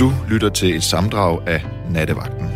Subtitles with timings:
[0.00, 2.46] Du lytter til et samdrag af Nattevagten.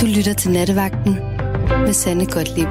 [0.00, 1.14] Du lytter til Nattevagten
[1.68, 2.68] med Sanne Godtlib.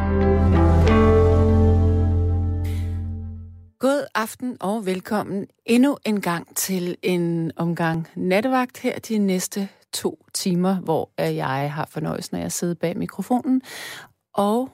[3.79, 10.25] God aften og velkommen endnu en gang til en omgang nattevagt her de næste to
[10.33, 13.61] timer, hvor jeg har fornøjelsen af at sidde bag mikrofonen
[14.33, 14.69] og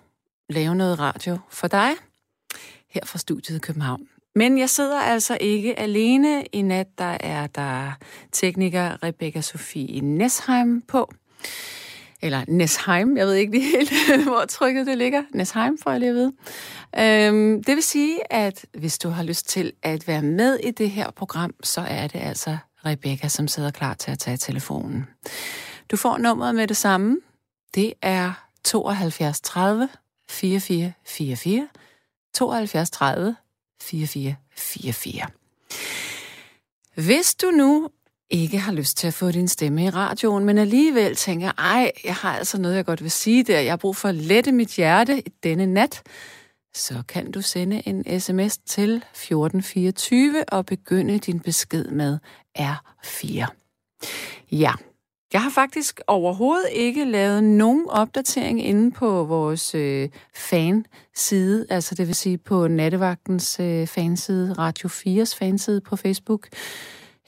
[0.49, 1.89] lave noget radio for dig
[2.89, 4.07] her fra studiet i København.
[4.35, 6.43] Men jeg sidder altså ikke alene.
[6.51, 7.91] I nat der er der
[8.31, 11.13] tekniker Rebecca Sofie Nesheim på.
[12.21, 13.91] Eller Nesheim, jeg ved ikke lige helt,
[14.29, 15.23] hvor trykket det ligger.
[15.33, 16.33] Nesheim får jeg lige at vide.
[16.99, 20.89] Øhm, det vil sige, at hvis du har lyst til at være med i det
[20.89, 25.07] her program, så er det altså Rebecca, som sidder klar til at tage telefonen.
[25.91, 27.17] Du får nummeret med det samme.
[27.75, 29.89] Det er 72 30
[30.29, 31.67] 44 44.
[32.33, 33.35] 72 30
[33.81, 35.27] 44 44.
[36.95, 37.89] Hvis du nu
[38.29, 42.15] ikke har lyst til at få din stemme i radioen, men alligevel tænker, ej, jeg
[42.15, 43.59] har altså noget, jeg godt vil sige der.
[43.59, 46.03] Jeg har brug for at lette mit hjerte i denne nat.
[46.73, 52.17] Så kan du sende en sms til 1424 og begynde din besked med
[52.59, 53.47] R4.
[54.51, 54.73] Ja,
[55.33, 62.07] jeg har faktisk overhovedet ikke lavet nogen opdatering inde på vores øh, fanside, altså det
[62.07, 66.47] vil sige på Nattevagtens øh, fanside, Radio 4's fanside på Facebook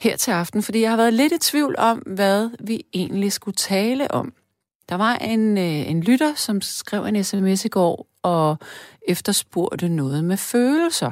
[0.00, 3.56] her til aften, fordi jeg har været lidt i tvivl om, hvad vi egentlig skulle
[3.56, 4.32] tale om.
[4.88, 8.58] Der var en, øh, en lytter, som skrev en sms i går og
[9.08, 11.10] efterspurgte noget med følelser.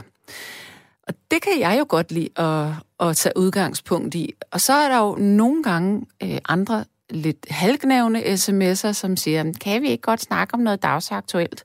[1.03, 2.69] Og det kan jeg jo godt lide at,
[3.01, 4.35] at tage udgangspunkt i.
[4.51, 9.83] Og så er der jo nogle gange øh, andre lidt halvgnævne sms'er, som siger, kan
[9.83, 11.63] vi ikke godt snakke om noget dagsaktuelt?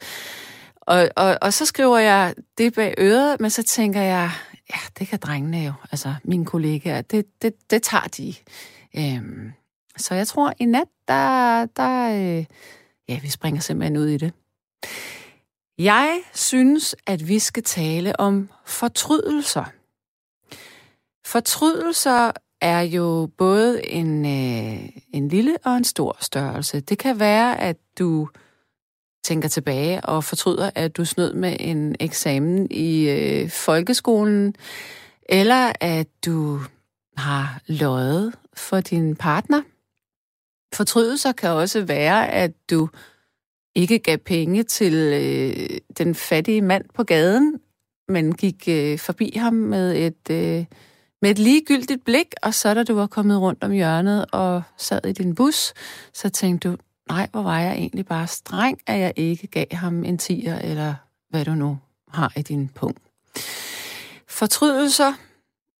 [0.81, 4.31] Og, og, og så skriver jeg det bag øret, men så tænker jeg,
[4.69, 8.33] ja, det kan drengene jo, altså mine kollegaer, det, det, det tager de.
[8.97, 9.51] Øhm,
[9.97, 12.45] så jeg tror, i nat, der, der øh,
[13.09, 14.33] ja, vi springer simpelthen ud i det.
[15.77, 19.65] Jeg synes, at vi skal tale om fortrydelser.
[21.25, 26.79] Fortrydelser er jo både en, øh, en lille og en stor størrelse.
[26.79, 28.29] Det kan være, at du
[29.23, 34.55] tænker tilbage og fortryder, at du snød med en eksamen i øh, folkeskolen,
[35.29, 36.59] eller at du
[37.17, 39.61] har løjet for din partner.
[40.75, 42.89] Fortrydelser kan også være, at du
[43.75, 47.59] ikke gav penge til øh, den fattige mand på gaden,
[48.07, 50.65] men gik øh, forbi ham med et, øh,
[51.21, 55.05] med et ligegyldigt blik, og så da du var kommet rundt om hjørnet og sad
[55.05, 55.73] i din bus,
[56.13, 56.77] så tænkte du,
[57.09, 60.93] nej, hvor var jeg egentlig bare streng, at jeg ikke gav ham en tiger, eller
[61.29, 61.77] hvad du nu
[62.07, 62.99] har i din punkt.
[64.27, 65.13] Fortrydelser.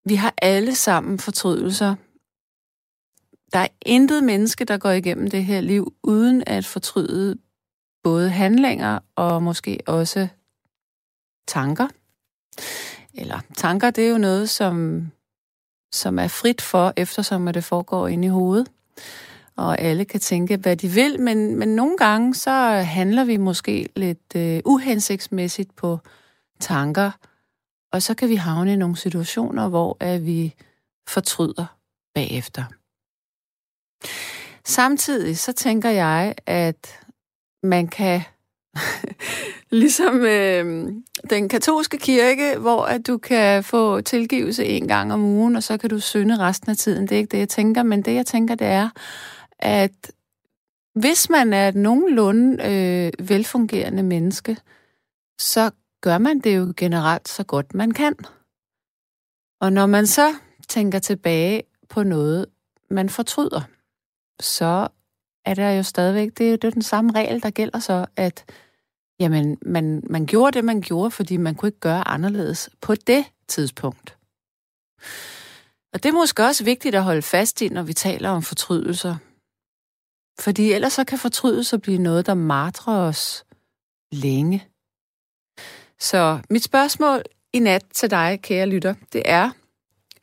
[0.06, 1.96] Vi har alle sammen fortrydelser.
[3.56, 7.38] Der er intet menneske, der går igennem det her liv, uden at fortryde
[8.04, 10.28] både handlinger og måske også
[11.48, 11.88] tanker.
[13.14, 15.08] Eller tanker, det er jo noget, som,
[15.92, 18.72] som er frit for, eftersom at det foregår inde i hovedet.
[19.56, 22.52] Og alle kan tænke, hvad de vil, men, men nogle gange så
[22.86, 26.00] handler vi måske lidt øh, uhensigtsmæssigt på
[26.60, 27.12] tanker,
[27.92, 30.56] og så kan vi havne i nogle situationer, hvor at vi
[31.08, 31.66] fortryder
[32.16, 32.64] bagefter.
[34.66, 37.00] Samtidig så tænker jeg, at
[37.64, 38.22] man kan,
[39.72, 40.94] ligesom øh,
[41.30, 45.78] den katolske kirke, hvor at du kan få tilgivelse en gang om ugen, og så
[45.78, 47.04] kan du synde resten af tiden.
[47.04, 48.90] Det er ikke det, jeg tænker, men det, jeg tænker, det er,
[49.60, 50.12] at
[50.96, 54.58] hvis man er et nogenlunde øh, velfungerende menneske,
[55.40, 58.16] så gør man det jo generelt så godt man kan.
[59.62, 60.34] Og når man så
[60.68, 62.46] tænker tilbage på noget,
[62.90, 63.62] man fortryder,
[64.40, 64.88] så
[65.46, 68.46] er der jo stadigvæk, det er jo den samme regel, der gælder så, at
[69.20, 73.26] jamen, man, man gjorde det, man gjorde, fordi man kunne ikke gøre anderledes på det
[73.48, 74.18] tidspunkt.
[75.94, 79.16] Og det er måske også vigtigt at holde fast i, når vi taler om fortrydelser.
[80.40, 83.46] Fordi ellers så kan fortrydelser blive noget, der martrer os
[84.12, 84.68] længe.
[86.00, 87.24] Så mit spørgsmål
[87.54, 89.52] i nat til dig, kære lytter, det er,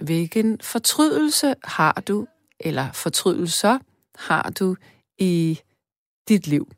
[0.04, 2.26] hvilken fortrydelse har du,
[2.60, 3.78] eller fortrydelser
[4.14, 4.76] har du
[5.18, 5.60] i
[6.28, 6.72] dit liv.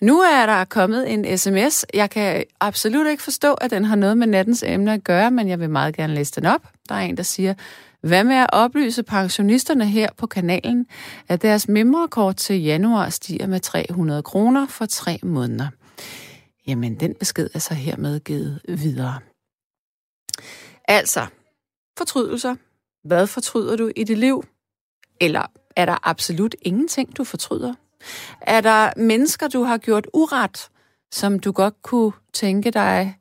[0.00, 1.84] Nu er der kommet en sms.
[1.94, 5.48] Jeg kan absolut ikke forstå, at den har noget med nattens emne at gøre, men
[5.48, 6.68] jeg vil meget gerne læse den op.
[6.88, 7.54] Der er en, der siger,
[8.00, 10.86] Hvad med at oplyse pensionisterne her på kanalen,
[11.28, 15.68] at deres memorkort til januar stiger med 300 kroner for tre måneder?
[16.66, 19.18] Jamen, den besked er så hermed givet videre.
[20.88, 21.26] Altså,
[21.98, 22.56] fortrydelser.
[23.04, 24.44] Hvad fortryder du i dit liv?
[25.20, 25.46] Eller
[25.76, 27.74] er der absolut ingenting, du fortryder?
[28.40, 30.70] Er der mennesker, du har gjort uret,
[31.12, 33.18] som du godt kunne tænke dig,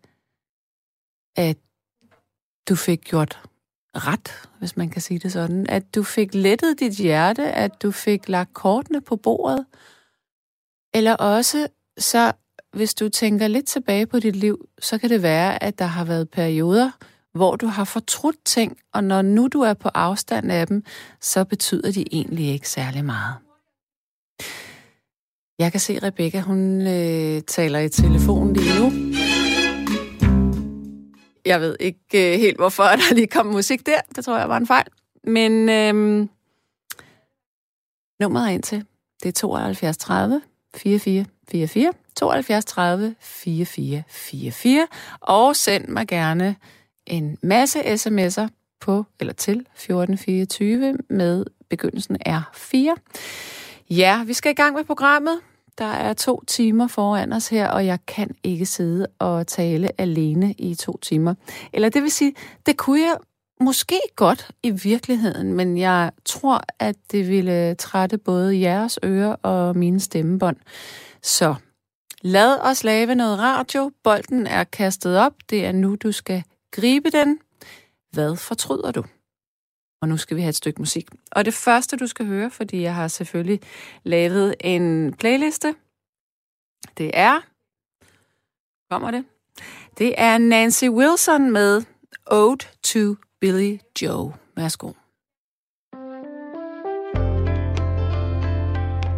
[1.36, 1.57] at
[2.69, 3.42] du fik gjort
[3.95, 5.69] ret, hvis man kan sige det sådan.
[5.69, 9.65] At du fik lettet dit hjerte, at du fik lagt kortene på bordet.
[10.94, 12.31] Eller også, så
[12.74, 16.06] hvis du tænker lidt tilbage på dit liv, så kan det være, at der har
[16.06, 16.92] været perioder,
[17.33, 20.83] hvor du har fortrudt ting, og når nu du er på afstand af dem,
[21.22, 23.36] så betyder de egentlig ikke særlig meget.
[25.60, 28.92] Jeg kan se, at Rebecca, hun øh, taler i telefonen lige nu.
[31.45, 34.00] Jeg ved ikke øh, helt, hvorfor der lige kom musik der.
[34.16, 34.88] Det tror jeg var en fejl.
[35.24, 36.28] Men øh,
[38.19, 38.86] nummeret ind til,
[39.24, 40.42] det er 72 30
[40.75, 41.94] 44 44.
[42.16, 44.88] 72 30 44 44.
[45.22, 46.56] Og send mig gerne
[47.11, 48.47] en masse sms'er
[48.79, 52.95] på eller til 1424 med begyndelsen R4.
[53.89, 55.39] Ja, vi skal i gang med programmet.
[55.77, 60.53] Der er to timer foran os her, og jeg kan ikke sidde og tale alene
[60.57, 61.33] i to timer.
[61.73, 62.33] Eller det vil sige,
[62.65, 63.17] det kunne jeg
[63.59, 69.77] måske godt i virkeligheden, men jeg tror, at det ville trætte både jeres ører og
[69.77, 70.57] mine stemmebånd.
[71.23, 71.55] Så
[72.21, 73.91] lad os lave noget radio.
[74.03, 75.33] Bolden er kastet op.
[75.49, 77.39] Det er nu, du skal gribe den.
[78.12, 79.03] Hvad fortryder du?
[80.01, 81.09] Og nu skal vi have et stykke musik.
[81.31, 83.59] Og det første, du skal høre, fordi jeg har selvfølgelig
[84.03, 85.75] lavet en playliste,
[86.97, 87.39] det er...
[88.89, 89.25] Kommer det?
[89.97, 91.83] Det er Nancy Wilson med
[92.27, 94.33] Ode to Billy Joe.
[94.56, 94.91] Værsgo.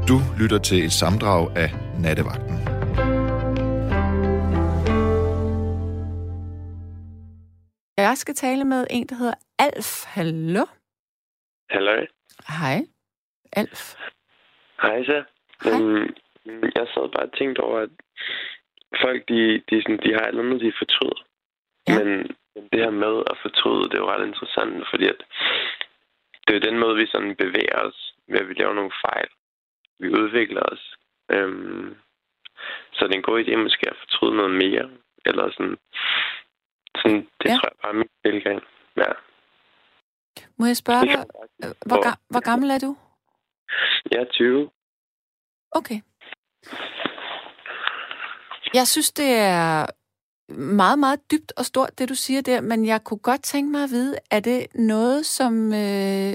[0.07, 2.62] Du lytter til et samdrag af Nattevagten.
[7.97, 10.05] Jeg skal tale med en, der hedder Alf.
[10.05, 10.65] Hallo?
[11.69, 12.05] Hallo.
[12.47, 12.77] Hej.
[13.51, 13.95] Alf.
[14.81, 15.23] Hej så.
[15.63, 15.73] Hej.
[15.73, 17.89] Um, jeg sad bare og tænkte over, at
[19.01, 21.21] folk, de, de, sådan, de har et eller andet, de fortryder.
[21.87, 22.03] Ja.
[22.03, 22.35] Men,
[22.71, 25.19] det her med at fortryde, det er jo ret interessant, fordi at
[26.43, 29.29] det er jo den måde, vi sådan bevæger os, ved at vi laver nogle fejl.
[29.99, 30.97] Vi udvikler os.
[31.35, 31.95] Um,
[32.93, 34.89] så det er en god idé måske at fortryde noget mere.
[35.25, 35.77] Eller sådan,
[37.03, 37.55] sådan det Ja.
[37.57, 38.59] tror jeg bare er min tilgang.
[38.97, 39.11] Ja.
[40.57, 41.25] Må jeg spørge dig,
[41.63, 42.97] øh, hvor, ga- hvor gammel er du?
[44.11, 44.69] Jeg er 20.
[45.71, 46.01] Okay.
[48.73, 49.85] Jeg synes, det er
[50.53, 53.83] meget, meget dybt og stort, det du siger der, men jeg kunne godt tænke mig
[53.83, 56.33] at vide, er det noget, som, øh,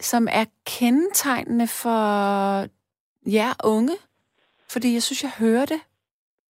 [0.00, 2.00] som er kendetegnende for
[3.30, 3.96] jer unge?
[4.70, 5.80] Fordi jeg synes, jeg hører det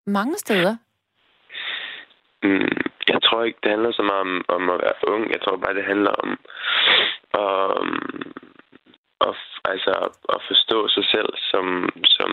[0.06, 0.76] mange steder.
[2.44, 2.76] Mm,
[3.12, 5.31] jeg tror ikke, det handler så meget om, om at være ung.
[5.31, 6.31] Jeg tror bare, det handler om
[7.43, 8.32] um,
[9.29, 9.93] at, f- altså,
[10.35, 12.31] at forstå sig selv som, som,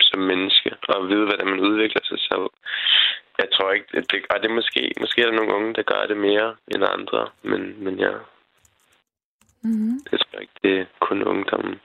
[0.00, 2.46] som menneske, og vide, hvordan man udvikler sig selv.
[3.38, 6.06] Jeg tror ikke, at det, det er måske, måske er der nogle unge, der gør
[6.08, 8.12] det mere end andre, men, men ja,
[9.62, 9.96] Mm-hmm.
[10.10, 11.80] det tror jeg ikke, det er kun ungdommen.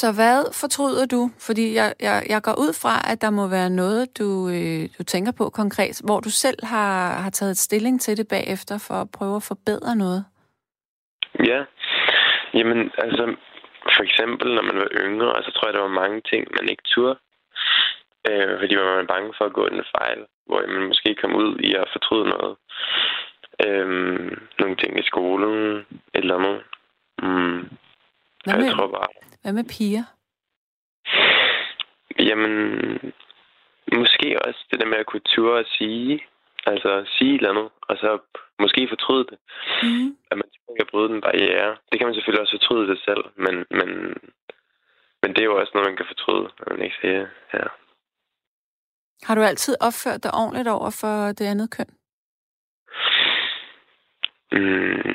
[0.00, 1.22] Så hvad fortryder du?
[1.46, 5.02] Fordi jeg, jeg, jeg går ud fra, at der må være noget, du, øh, du
[5.12, 6.94] tænker på konkret, hvor du selv har,
[7.24, 10.24] har taget stilling til det bagefter for at prøve at forbedre noget.
[11.50, 11.60] Ja,
[12.54, 13.24] jamen altså,
[13.94, 16.82] for eksempel, når man var yngre, så tror jeg, der var mange ting, man ikke
[16.86, 17.16] turde.
[18.30, 21.58] Øh, fordi man var bange for at gå en fejl, hvor man måske kom ud
[21.68, 22.56] i at fortryde noget.
[23.66, 23.88] Øh,
[24.58, 25.56] nogle ting i skolen,
[26.14, 26.60] et eller andet.
[27.22, 27.60] Mm.
[28.44, 29.08] Hvad Jeg tror bare,
[29.42, 30.04] hvad med piger?
[32.18, 32.54] jamen,
[33.98, 36.24] måske også det der med at kunne ture at sige,
[36.66, 38.18] altså sige et eller andet, og så
[38.62, 39.38] måske fortryde det.
[39.82, 40.16] Mm.
[40.30, 41.76] at man kan bryde den barriere.
[41.90, 43.88] Det kan man selvfølgelig også fortryde det selv, men, men,
[45.22, 47.66] men det er jo også noget, man kan fortryde, når man ikke siger ja.
[49.26, 51.90] Har du altid opført dig ordentligt over for det andet køn?
[54.52, 55.14] Mm,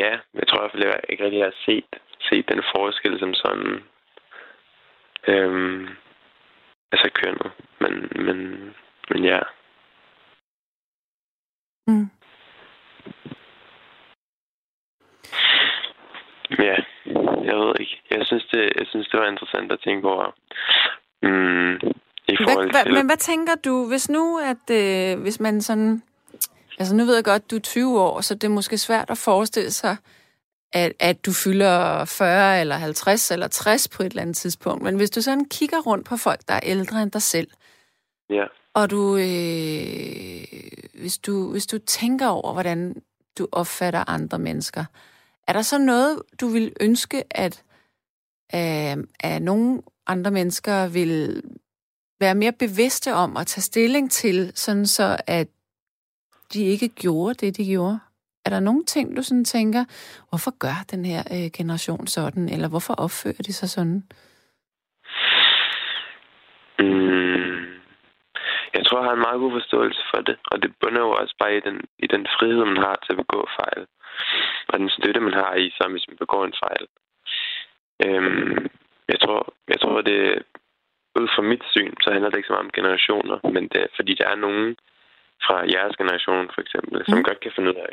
[0.00, 1.92] ja, jeg tror i hvert fald, jeg ikke rigtig har set,
[2.28, 3.82] set den forskel som sådan.
[5.28, 5.88] Øhm,
[6.92, 7.52] altså kønnet.
[7.80, 7.92] Men,
[8.26, 8.36] men,
[9.10, 9.40] men ja.
[11.86, 12.10] Mm.
[16.58, 16.76] Ja,
[17.48, 18.02] jeg ved ikke.
[18.10, 20.26] Jeg synes, det, jeg synes, det var interessant at tænke over
[21.22, 21.74] mm,
[22.28, 22.92] i forhold Hvad, til...
[22.92, 26.02] hvad, men hvad tænker du, hvis nu, at øh, hvis man sådan...
[26.78, 29.18] Altså nu ved jeg godt, du er 20 år, så det er måske svært at
[29.24, 29.96] forestille sig,
[30.72, 34.82] at, at du fylder 40 eller 50 eller 60 på et eller andet tidspunkt.
[34.82, 37.48] Men hvis du sådan kigger rundt på folk, der er ældre end dig selv,
[38.30, 38.44] Ja.
[38.74, 40.44] og du, øh,
[40.94, 43.02] hvis, du, hvis du tænker over, hvordan
[43.38, 44.84] du opfatter andre mennesker,
[45.48, 47.62] er der så noget, du vil ønske, at,
[48.54, 51.42] øh, at nogle andre mennesker vil
[52.20, 55.48] være mere bevidste om at tage stilling til, sådan så at
[56.52, 57.98] de ikke gjorde det, de gjorde?
[58.46, 59.82] Er der nogle ting, du sådan tænker,
[60.28, 63.98] hvorfor gør den her øh, generation sådan, eller hvorfor opfører de sig sådan?
[66.78, 67.64] Mm.
[68.76, 71.34] Jeg tror, jeg har en meget god forståelse for det, og det bunder jo også
[71.42, 73.82] bare i den, i den frihed, man har til at begå fejl,
[74.68, 76.84] og den støtte, man har i sig, hvis man begår en fejl.
[78.06, 78.66] Øhm,
[79.12, 79.40] jeg tror,
[79.72, 80.20] jeg tror, det
[81.20, 83.90] ud fra mit syn, så handler det ikke så meget om generationer, men det er,
[83.96, 84.76] fordi der er nogen
[85.46, 87.24] fra jeres generation, for eksempel, som Mm.
[87.28, 87.88] godt kan finde ud af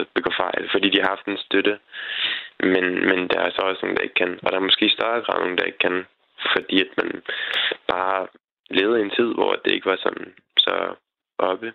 [0.00, 1.74] at begå fejl, fordi de har haft en støtte,
[2.72, 4.96] men, men der er så også nogen, der ikke kan, og der er måske i
[4.98, 6.06] større grad nogen, der ikke kan,
[6.54, 7.22] fordi at man
[7.92, 8.26] bare
[8.70, 10.26] levede i en tid, hvor det ikke var sådan
[10.58, 10.94] så
[11.38, 11.72] oppe.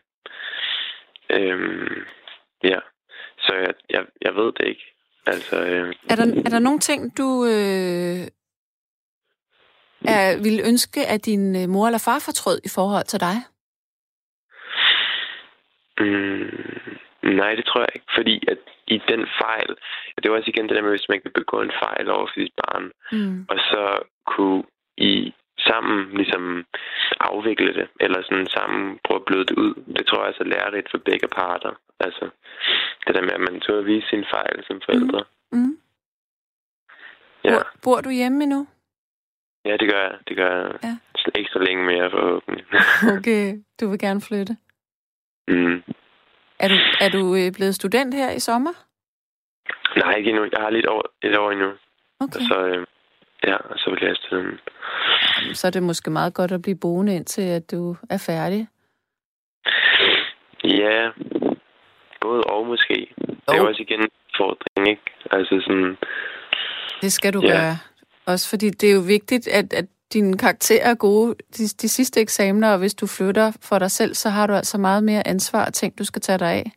[1.29, 2.05] Øhm,
[2.63, 2.79] ja,
[3.39, 4.85] så jeg, jeg, jeg ved det ikke.
[5.27, 8.27] Altså, øh, Er der, er der nogle ting, du øh,
[10.05, 13.35] er, ville ønske, at din øh, mor eller far fortrød i forhold til dig?
[16.01, 18.07] Mm, nej, det tror jeg ikke.
[18.17, 19.71] Fordi at i den fejl,
[20.17, 22.33] det er også igen det der med, hvis man kan begå en fejl over for
[22.39, 23.45] sit barn, Mm.
[23.49, 23.81] og så
[24.25, 24.63] kunne
[24.97, 25.33] I
[25.67, 26.65] sammen ligesom
[27.19, 29.73] afvikle det, eller sådan sammen prøve at bløde det ud.
[29.97, 31.73] Det tror jeg er så lærerigt for begge parter.
[31.99, 32.29] Altså,
[33.07, 35.23] det der med, at man tør at vise sin fejl som forældre.
[35.51, 35.77] Mm.
[37.43, 37.49] Ja.
[37.53, 38.67] Bor, bor du hjemme endnu?
[39.65, 40.15] ja, det gør jeg.
[40.27, 40.71] Det gør jeg.
[40.83, 40.97] Ja.
[41.35, 42.65] Ikke så længe mere, forhåbentlig.
[43.17, 43.45] Okay,
[43.81, 44.57] du vil gerne flytte.
[45.47, 45.83] Mm.
[46.59, 48.71] Er du, er du øh, blevet student her i sommer?
[49.97, 50.43] Nej, ikke endnu.
[50.43, 51.69] Jeg har lidt over, et år endnu.
[52.19, 52.39] Okay.
[52.39, 52.85] Og så, øh,
[53.47, 54.57] ja, og så vil jeg afsted.
[55.55, 58.67] Så er det måske meget godt at blive boende indtil, at du er færdig.
[60.63, 61.09] Ja,
[62.21, 63.07] både og måske.
[63.29, 65.01] Det er jo også igen en fordring, ikke?
[65.31, 65.97] Altså sådan,
[67.01, 67.47] Det skal du Ja.
[67.51, 67.77] gøre.
[68.25, 72.21] Også fordi det er jo vigtigt, at, at dine karakterer er gode de, de sidste
[72.21, 75.65] eksamener, og hvis du flytter for dig selv, så har du altså meget mere ansvar
[75.65, 76.71] og ting, du skal tage dig af.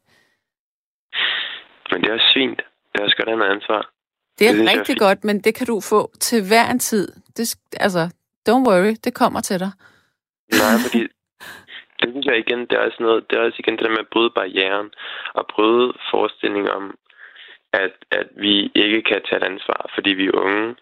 [1.90, 2.62] men det er også fint.
[2.92, 3.90] Det er også godt at have noget ansvar.
[4.38, 7.08] Det er Det er rigtig godt, men det kan du få til hver en tid.
[7.36, 8.02] Det, altså,
[8.48, 9.72] don't worry, det kommer til dig.
[10.62, 11.00] Nej, fordi
[12.00, 14.06] det synes jeg igen, det er også noget, det er også igen det der med
[14.06, 14.88] at bryde barrieren
[15.34, 16.84] og bryde forestillingen om,
[17.82, 20.76] at, at vi ikke kan tage et ansvar, fordi vi er unge,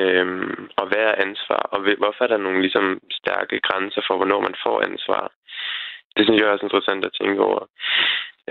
[0.00, 4.16] øhm, og hvad er ansvar, og ved- hvorfor er der nogle ligesom stærke grænser for,
[4.16, 5.32] hvornår man får ansvar.
[6.16, 7.62] Det synes jeg er også interessant at tænke over.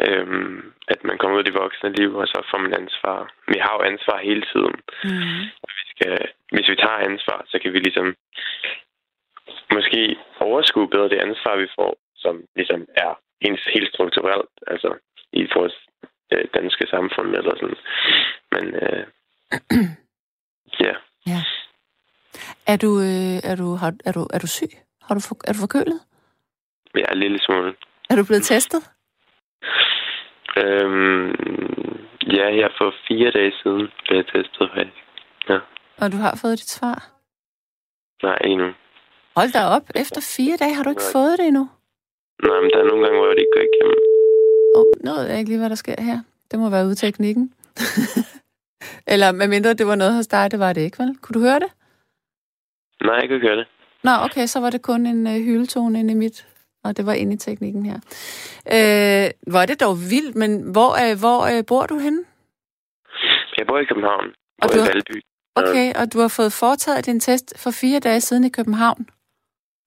[0.04, 3.18] Øhm, at man kommer ud i det voksne liv, og så får man ansvar.
[3.48, 4.76] Vi har jo ansvar hele tiden.
[5.04, 5.42] Mm.
[5.80, 6.18] vi skal,
[6.52, 8.16] hvis vi tager ansvar, så kan vi ligesom
[9.74, 14.90] måske overskue bedre det ansvar, vi får, som ligesom er ens helt strukturelt, altså
[15.34, 15.76] i vores
[16.32, 17.80] øh, danske samfund eller sådan.
[18.54, 19.04] Men øh,
[20.86, 20.94] ja,
[22.68, 24.72] Er du, øh, er du, har, er du, er du syg?
[25.02, 26.00] Har du for, er du forkølet?
[26.96, 27.76] jeg er en lille smule.
[28.10, 28.82] Er du blevet testet?
[30.58, 31.30] Øhm,
[32.38, 35.02] ja, her for fire dage siden blev jeg testet faktisk.
[36.02, 36.98] Og du har fået dit svar?
[38.24, 38.70] Nej, ikke nu.
[39.38, 41.16] Hold da op, efter fire dage har du ikke Nej.
[41.16, 41.66] fået det endnu?
[42.48, 43.98] Nej, men der er nogle gange, hvor det ikke går igennem.
[44.76, 46.20] Oh, nu ved jeg ikke lige, hvad der sker her.
[46.52, 47.54] Det må være ude i teknikken.
[49.14, 51.18] Eller medmindre det var noget hos dig, det var det ikke, vel?
[51.22, 51.72] Kunne du høre det?
[53.02, 53.68] Nej, jeg ikke høre det.
[54.04, 56.48] Nå, okay, så var det kun en øh, hyletone inde i mit,
[56.84, 57.96] og det var inde i teknikken her.
[58.76, 62.24] Øh, er det dog vildt, men hvor, øh, hvor øh, bor du henne?
[63.58, 64.26] Jeg bor i København.
[64.62, 65.22] Og Bor du i Valby.
[65.56, 69.10] Okay, og du har fået foretaget din test for fire dage siden i København,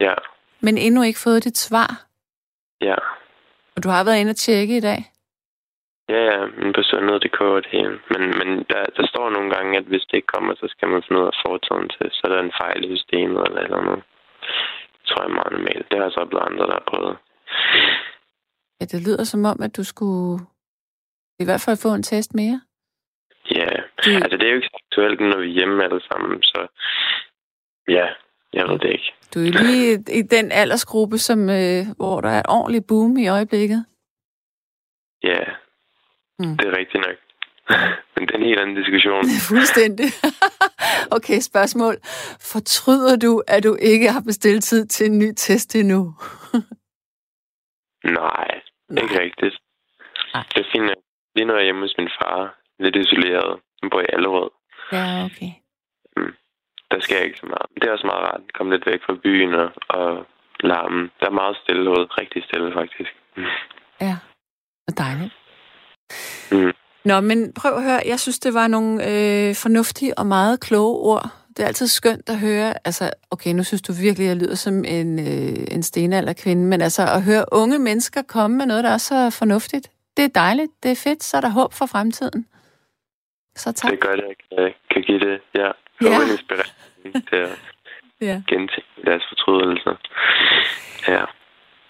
[0.01, 0.15] Ja,
[0.61, 2.07] men endnu ikke fået dit svar.
[2.81, 2.95] ja.
[3.77, 5.01] Og du har været inde og tjekke i dag.
[6.09, 7.97] Ja, ja, men på sundhed.dk og det hele.
[8.13, 11.03] Men, men der, der står nogle gange, at hvis det ikke kommer, så skal man
[11.03, 12.07] finde ud af foretagen til.
[12.13, 14.01] Så er der en fejl i systemet eller eller andet.
[14.95, 15.87] Det tror jeg er meget normalt.
[15.91, 17.17] Det har så blevet andre, der har prøvet.
[18.81, 20.41] Ja, det lyder som om, at du skulle
[21.43, 22.61] i hvert fald få en test mere.
[23.51, 23.69] Ja,
[24.05, 26.61] Du, altså det er jo ikke aktuelt, når vi er hjemme alle sammen, så
[27.89, 28.07] ja,
[28.55, 29.13] jeg ved det ikke.
[29.35, 33.17] du er lige i, i den aldersgruppe, som, øh, hvor der er et ordentligt boom
[33.17, 33.85] i øjeblikket.
[35.23, 35.41] Ja,
[36.39, 36.57] Mm.
[36.59, 37.17] det er rigtigt nok.
[38.15, 39.25] Men det er en helt anden diskussion.
[39.49, 40.07] Fuldstændig.
[41.17, 41.95] okay, spørgsmål.
[42.53, 46.15] Fortryder du, at du ikke har bestilt tid til en ny test endnu?
[48.05, 49.55] Nej, Nej, ikke rigtigt.
[50.35, 50.45] Nej.
[50.55, 50.91] Det er fint.
[51.35, 52.59] Lige nu er jeg hjemme hos min far.
[52.79, 53.61] Lidt isoleret.
[53.83, 54.51] Han bor i Allerød.
[54.93, 55.53] Ja, okay.
[56.17, 56.33] Mm.
[56.91, 57.67] Der sker ikke så meget.
[57.75, 58.41] Det er også meget rart.
[58.55, 60.27] Komme lidt væk fra byen og, og
[60.61, 61.11] larmen.
[61.21, 62.07] Der er meget stille ud.
[62.21, 63.11] Rigtig stille, faktisk.
[64.01, 64.17] Ja,
[64.89, 65.35] og dejligt.
[66.53, 66.73] Mm.
[67.05, 68.01] Nå, men prøv at høre.
[68.13, 71.25] Jeg synes, det var nogle øh, fornuftige og meget kloge ord.
[71.57, 74.55] Det er altid skønt at høre, altså, okay, nu synes du virkelig, at jeg lyder
[74.55, 78.91] som en, øh, en stenalderkvinde, men altså at høre unge mennesker komme med noget, der
[78.91, 82.47] er så fornuftigt, det er dejligt, det er fedt, så er der håb for fremtiden.
[83.57, 83.91] Så tak.
[83.91, 85.71] Det gør det, jeg kan give det, ja.
[85.99, 86.33] For ja.
[86.33, 87.59] inspirering til at
[88.21, 88.43] ja.
[88.49, 89.95] gentænke deres fortrydelser.
[91.09, 91.25] Ja.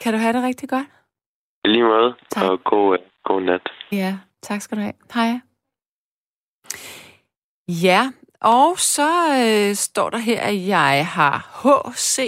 [0.01, 0.87] Kan du have det rigtig godt?
[1.65, 2.45] I lige måde, tak.
[2.45, 3.69] og god, uh, god nat.
[3.93, 4.95] Ja, tak skal du have.
[5.15, 5.41] Hej.
[7.69, 8.01] Ja,
[8.41, 9.11] og så
[9.43, 12.19] øh, står der her, at jeg har HC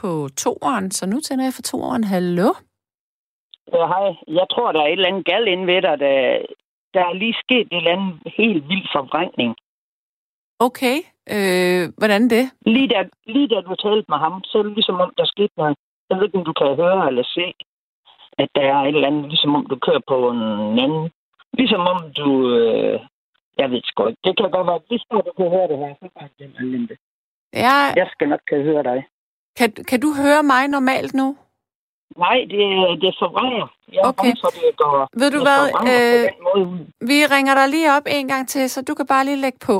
[0.00, 2.04] på toeren, så nu tænder jeg for toeren.
[2.04, 2.50] Hallo?
[3.72, 4.08] Ja, hej.
[4.38, 5.98] Jeg tror, der er et eller andet gal inde ved dig.
[5.98, 6.16] Der,
[6.94, 9.56] der er lige sket et eller andet helt vild forvrængning.
[10.58, 10.96] Okay.
[11.34, 12.44] Øh, hvordan det?
[12.66, 15.52] Lige da, lige da du talte med ham, så er det ligesom om, der skete
[15.56, 15.76] noget.
[16.10, 17.46] Jeg ved ikke, om du kan høre eller se,
[18.38, 21.10] at der er et eller andet, ligesom om du kører på en anden.
[21.52, 22.28] Ligesom om du...
[22.56, 23.00] Øh,
[23.58, 24.20] jeg ved sgu ikke.
[24.24, 26.96] Det kan godt være, hvis du kan høre det her, så bare det Linde.
[27.54, 27.78] Ja.
[28.00, 29.06] Jeg skal nok kan høre dig.
[29.58, 31.36] Kan, kan du høre mig normalt nu?
[32.16, 32.62] Nej, det,
[33.02, 33.66] det forvrænger.
[33.92, 34.32] Jeg okay.
[34.42, 35.62] for, det går, Ved du hvad?
[35.92, 36.22] Øh,
[37.10, 39.76] vi ringer dig lige op en gang til, så du kan bare lige lægge på.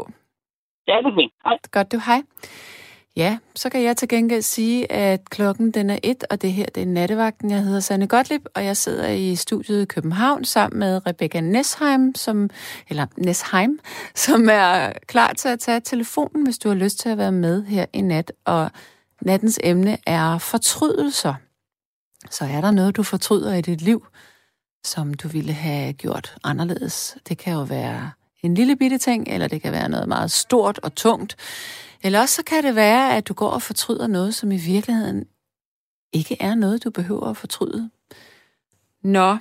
[0.87, 1.33] Det er fint.
[1.45, 1.59] Hej.
[1.73, 1.99] Godt, du.
[2.07, 2.23] Hej.
[3.17, 6.67] Ja, så kan jeg til gengæld sige, at klokken den er et, og det her
[6.75, 7.51] det er nattevagten.
[7.51, 12.15] Jeg hedder Sanne Gottlieb, og jeg sidder i studiet i København sammen med Rebecca Nesheim,
[12.15, 12.51] som,
[12.89, 13.79] eller Nesheim,
[14.15, 17.65] som er klar til at tage telefonen, hvis du har lyst til at være med
[17.65, 18.33] her i nat.
[18.45, 18.71] Og
[19.23, 21.35] nattens emne er fortrydelser.
[22.31, 24.07] Så er der noget, du fortryder i dit liv,
[24.85, 27.17] som du ville have gjort anderledes.
[27.29, 28.11] Det kan jo være
[28.43, 31.37] en lille bitte ting, eller det kan være noget meget stort og tungt.
[32.03, 35.25] Eller også så kan det være, at du går og fortryder noget, som i virkeligheden
[36.13, 37.91] ikke er noget, du behøver at fortryde.
[39.03, 39.37] Nå,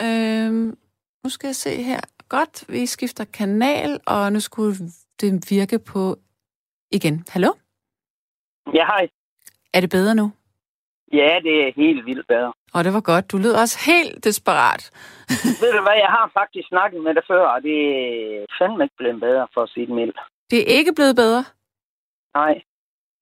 [0.00, 0.78] øhm,
[1.24, 2.00] nu skal jeg se her.
[2.28, 4.76] Godt, vi skifter kanal, og nu skulle
[5.20, 6.18] det virke på
[6.90, 7.24] igen.
[7.28, 7.52] Hallo?
[8.74, 9.08] Ja, hej.
[9.74, 10.32] Er det bedre nu?
[11.12, 12.52] Ja, det er helt vildt bedre.
[12.74, 13.32] Og det var godt.
[13.32, 14.82] Du lød også helt desperat.
[15.62, 18.96] Ved du hvad, jeg har faktisk snakket med dig før, og det er fandme ikke
[18.96, 20.18] blevet bedre, for at sige det mildt.
[20.50, 21.44] Det er ikke blevet bedre?
[22.34, 22.54] Nej.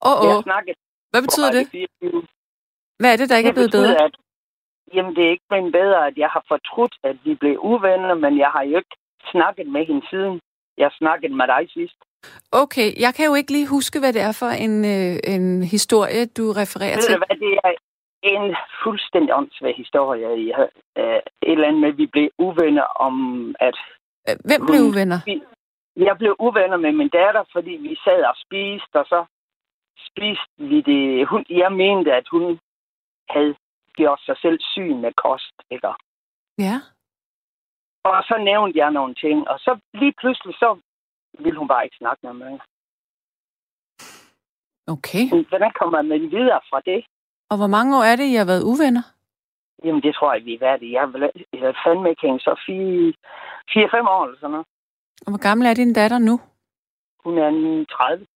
[0.07, 0.27] Åh, oh, oh.
[0.29, 0.75] Jeg snakket
[1.11, 1.65] Hvad betyder det?
[1.71, 2.27] 24.
[3.01, 4.05] Hvad er det, der ikke det er blevet betyder, bedre?
[4.05, 4.15] At,
[4.95, 8.39] jamen, det er ikke blevet bedre, at jeg har fortrudt, at vi blev uvenner, men
[8.39, 8.97] jeg har jo ikke
[9.33, 10.41] snakket med hende siden.
[10.83, 11.99] Jeg snakkede med dig sidst.
[12.53, 16.27] Okay, jeg kan jo ikke lige huske, hvad det er for en, øh, en historie,
[16.27, 17.13] du refererer Ved til.
[17.13, 17.73] Ved hvad, det er
[18.23, 20.29] en fuldstændig åndssvag historie.
[20.53, 23.15] Jeg, øh, et eller andet med, at vi blev uvenner om,
[23.61, 23.77] at...
[24.29, 25.21] Øh, hvem blev uvenner?
[25.27, 25.43] Vi,
[25.97, 29.25] jeg blev uvenner med min datter, fordi vi sad og spiste, og så
[30.09, 31.29] spiste vi det.
[31.29, 32.61] Hun, jeg mente, at hun
[33.31, 33.55] havde
[33.95, 35.89] gjort sig selv syg med kost, ikke?
[36.59, 36.77] Ja.
[38.05, 40.79] Og så nævnte jeg nogle ting, og så lige pludselig så
[41.39, 42.61] ville hun bare ikke snakke med mig.
[44.87, 45.25] Okay.
[45.49, 47.05] Hvordan kommer man videre fra det?
[47.51, 49.03] Og hvor mange år er det, I har været uvenner?
[49.85, 52.51] Jamen, det tror jeg, vi er været Jeg har, jeg har fandme ikke hængt så
[52.51, 54.67] 4-5 år eller sådan noget.
[55.27, 56.41] Og hvor gammel er din datter nu?
[57.25, 57.51] Hun er
[57.91, 58.27] 30.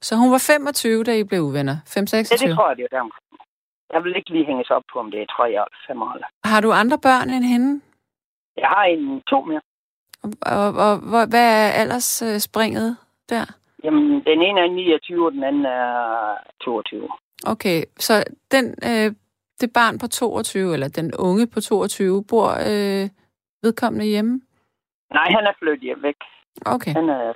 [0.00, 1.76] Så hun var 25, da I blev uvenner?
[1.86, 1.96] 5-26?
[1.96, 3.10] Ja, det tror jeg, det er der.
[3.92, 6.48] Jeg vil ikke lige hænges op på, om det er 3 eller 5 år.
[6.52, 7.80] Har du andre børn end hende?
[8.56, 9.60] Jeg har en to mere.
[10.22, 12.96] Og, og, og, hvad er aldersspringet
[13.28, 13.44] der?
[13.84, 17.08] Jamen, den ene er 29, og den anden er 22.
[17.46, 19.12] Okay, så den, øh,
[19.60, 23.08] det barn på 22, eller den unge på 22, bor øh,
[23.62, 24.40] vedkommende hjemme?
[25.12, 26.16] Nej, han er flyttet hjem væk.
[26.66, 26.92] Okay.
[26.92, 27.32] Han er...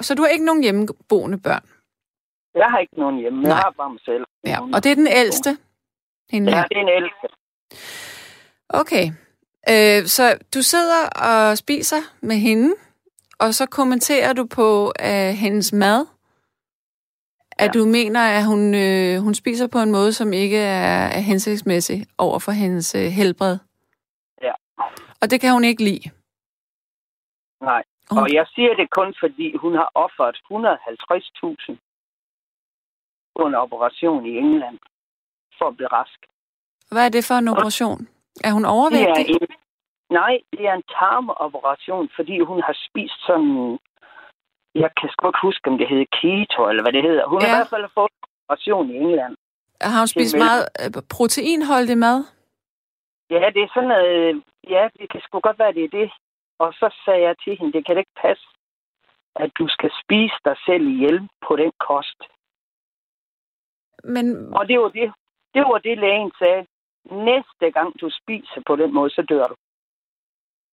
[0.00, 1.64] Så du har ikke nogen hjemmeboende børn?
[2.54, 3.42] Jeg har ikke nogen hjemme.
[3.42, 3.48] Nej.
[3.50, 4.24] Jeg har bare mig selv.
[4.46, 5.50] Ja, og det er den ældste?
[6.30, 7.26] Hende ja, det er den ældste.
[8.68, 9.04] Okay.
[9.68, 12.74] Øh, så du sidder og spiser med hende,
[13.40, 16.06] og så kommenterer du på øh, hendes mad,
[17.58, 17.78] at ja.
[17.78, 22.06] du mener, at hun, øh, hun spiser på en måde, som ikke er, er hensigtsmæssig
[22.18, 23.58] over for hendes øh, helbred.
[24.42, 24.52] Ja.
[25.20, 26.10] Og det kan hun ikke lide.
[27.60, 27.82] Nej.
[28.10, 28.18] Hun...
[28.18, 31.76] Og jeg siger det kun, fordi hun har offeret 150.000
[33.36, 34.78] på en operation i England
[35.58, 36.18] for at blive rask.
[36.92, 38.08] Hvad er det for en operation?
[38.44, 39.26] Er hun overvægtig?
[39.26, 39.60] Det er en,
[40.10, 43.78] Nej, det er en tarmoperation, fordi hun har spist sådan...
[44.74, 47.26] Jeg kan sgu ikke huske, om det hedder keto, eller hvad det hedder.
[47.26, 47.46] Hun ja.
[47.46, 49.36] har i hvert fald fået en operation i England.
[49.80, 52.18] Har hun spist meget øh, proteinholdig mad?
[53.30, 54.42] Ja, det er sådan noget...
[54.74, 56.10] Ja, det kan sgu godt være, det er det.
[56.58, 58.46] Og så sagde jeg til hende, det kan da ikke passe,
[59.36, 62.20] at du skal spise dig selv ihjel på den kost.
[64.04, 65.12] Men, Og det var det,
[65.54, 66.66] det, var det lægen sagde.
[67.04, 69.54] Næste gang du spiser på den måde, så dør du.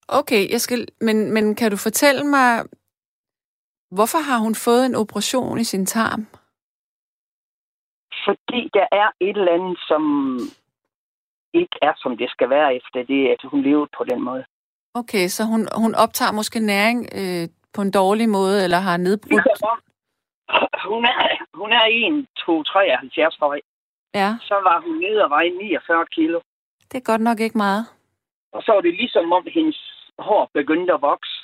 [0.07, 2.63] okay, jeg skal, men, men kan du fortælle mig,
[3.91, 6.27] hvorfor har hun fået en operation i sin tarm?
[8.25, 10.03] Fordi der er et eller andet, som
[11.53, 14.45] ikke er, som det skal være efter det, at hun levede på den måde.
[14.93, 19.47] Okay, så hun, hun optager måske næring øh, på en dårlig måde, eller har nedbrudt...
[20.91, 21.19] Hun er,
[21.53, 23.59] hun er 1, 2, 73 høj.
[24.21, 26.39] Ja, Så var hun nede og veje 49 kilo.
[26.91, 27.84] det er godt nok ikke meget.
[28.51, 29.80] Og så var det ligesom om hendes
[30.19, 31.38] hår begyndte at vokse.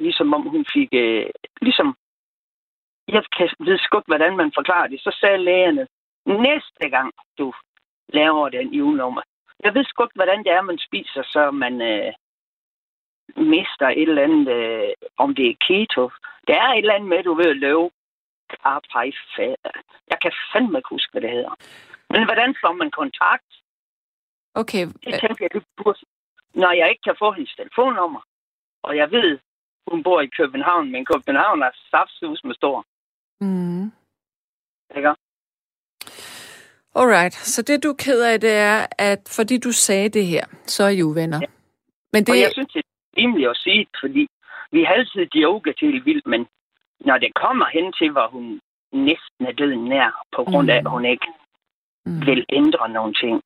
[0.00, 0.88] Ligesom om hun fik...
[0.92, 1.96] Øh, ligesom...
[3.08, 5.00] Jeg kan, ved sgu ikke, hvordan man forklarer det.
[5.00, 5.86] Så sagde lægerne,
[6.26, 7.52] næste gang du
[8.08, 9.22] laver den julenummer.
[9.64, 12.12] Jeg ved sgu ikke, hvordan det er, man spiser, så man øh,
[13.36, 16.10] mister et eller andet, øh, om det er keto.
[16.48, 17.90] Der er et eller andet med, du ved, løv,
[18.52, 19.12] carpej,
[20.10, 21.54] Jeg kan fandme ikke huske, hvad det hedder.
[22.10, 23.50] Men hvordan får man kontakt?
[24.54, 25.98] Okay, Det tænker jeg, det burde...
[26.54, 28.20] Når jeg ikke kan få hendes telefonnummer,
[28.82, 29.38] og jeg ved,
[29.90, 32.86] hun bor i København, men København er saftsus med stor.
[33.40, 33.92] mm.
[34.96, 35.14] Ikke?
[36.96, 40.44] Alright, så det du er ked af, det er, at fordi du sagde det her,
[40.66, 41.38] så er I uvenner.
[41.42, 41.46] Ja.
[42.12, 44.26] Men det, Og jeg synes, det er rimeligt at sige fordi
[44.70, 46.46] vi har altid joket helt vildt, men
[47.00, 48.60] når det kommer hen til, hvor hun
[48.92, 50.86] næsten er døden nær, på grund af, Mm.
[50.86, 51.26] at hun ikke
[52.06, 52.26] mm.
[52.26, 53.42] vil ændre nogle ting,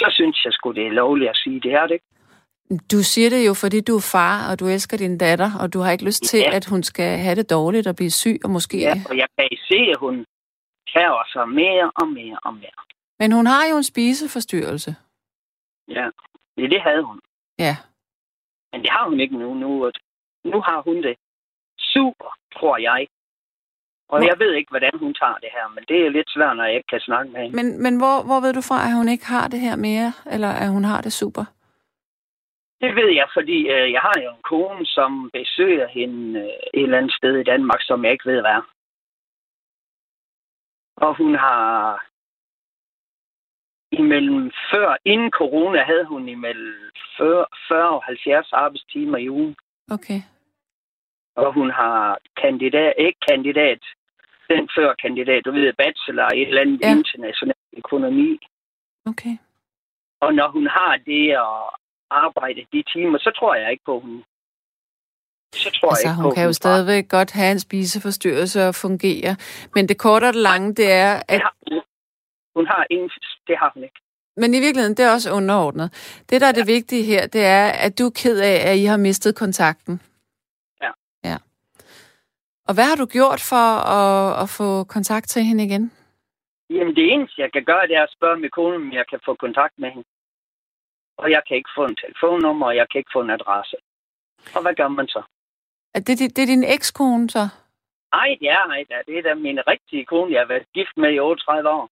[0.00, 2.00] så synes jeg sgu, det er lovligt at sige det, er det?
[2.92, 5.78] Du siger det jo, fordi du er far, og du elsker din datter, og du
[5.80, 6.56] har ikke lyst til, Ja.
[6.56, 8.78] at hun skal have det dårligt og blive syg, og måske...
[8.78, 10.24] Ja, og jeg kan se, at hun
[10.92, 12.80] kræver sig mere og mere og mere.
[13.18, 14.96] Men hun har jo en spiseforstyrrelse.
[15.88, 16.06] Ja,
[16.56, 17.20] det, det havde hun.
[17.58, 17.76] Ja.
[18.72, 19.54] Men det har hun ikke nu.
[19.54, 19.90] Nu,
[20.44, 21.16] nu har hun det
[21.94, 23.06] super, tror jeg.
[24.08, 26.56] Og Hvor- jeg ved ikke, hvordan hun tager det her, men det er lidt svært,
[26.56, 27.56] når jeg ikke kan snakke med hende.
[27.56, 30.48] Men, men hvor, hvor ved du fra, at hun ikke har det her mere, eller
[30.62, 31.44] at hun har det super?
[32.80, 36.82] Det ved jeg, fordi øh, jeg har jo en kone, som besøger hende øh, et
[36.82, 38.64] eller andet sted i Danmark, som jeg ikke ved, hvad er.
[40.96, 41.64] Og hun har
[43.92, 46.74] imellem før, inden corona, havde hun imellem
[47.16, 49.56] 40, 40 og 70 arbejdstimer i ugen.
[49.90, 50.20] Okay.
[51.42, 53.82] Og hun har kandidat, ikke kandidat,
[54.52, 56.88] den før kandidat, du ved, bachelor i et eller andet Ja.
[56.88, 56.96] ja.
[56.98, 58.30] international økonomi.
[59.10, 59.34] Okay.
[60.24, 61.56] Og når hun har det og
[62.10, 64.24] arbejde de timer, så tror jeg ikke på, hun...
[65.54, 68.74] Så tror Altså, jeg ikke hun på, kan jo stadigvæk godt have en spiseforstyrrelse og
[68.74, 69.36] fungere.
[69.74, 71.40] Men det korte og det lange, det er, Det at...
[71.40, 71.80] har, hun.
[72.56, 73.10] hun har ingen...
[73.48, 74.00] Det har hun ikke.
[74.36, 75.88] Men i virkeligheden, det er også underordnet.
[76.30, 78.84] Det, der er det vigtige her, det er, at du er ked af, at I
[78.84, 80.00] har mistet kontakten.
[82.68, 83.66] Og hvad har du gjort for
[83.98, 85.92] at, at få kontakt til hende igen?
[86.70, 89.20] Jamen, det eneste, jeg kan gøre, det er at spørge min kone, om jeg kan
[89.24, 90.08] få kontakt med hende.
[91.18, 93.76] Og jeg kan ikke få en telefonnummer, og jeg kan ikke få en adresse.
[94.56, 95.22] Og hvad gør man så?
[95.94, 97.44] Er det, det, det er din ekskone, så?
[98.12, 98.94] Ej, det er ej, da.
[99.06, 101.88] det er da min rigtige kone, jeg har været gift med i 38 år.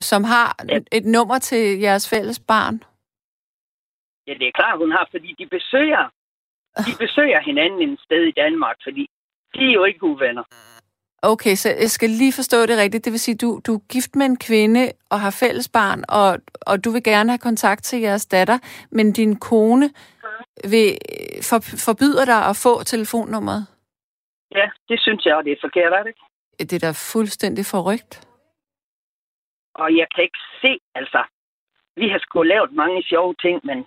[0.00, 0.78] Som har Ja.
[0.92, 2.76] et nummer til jeres fælles barn?
[4.26, 6.04] Ja, det er klart, hun har, fordi de besøger,
[6.88, 9.04] de besøger hinanden et sted i Danmark, fordi
[9.56, 10.44] de er jo ikke uvenner.
[11.22, 13.04] Okay, så jeg skal lige forstå det rigtigt.
[13.04, 16.38] Det vil sige, du, du er gift med en kvinde og har fælles barn, og,
[16.66, 18.58] og du vil gerne have kontakt til jeres datter,
[18.90, 19.90] men din kone
[20.72, 20.88] vil,
[21.48, 23.66] for, forbyder dig at få telefonnummeret.
[24.54, 26.24] Ja, det synes jeg, og det er forkert, er det ikke?
[26.58, 28.28] Det er da fuldstændig forrygt.
[29.74, 31.20] Og jeg kan ikke se, altså,
[31.96, 33.78] vi har sgu lavet mange sjove ting, men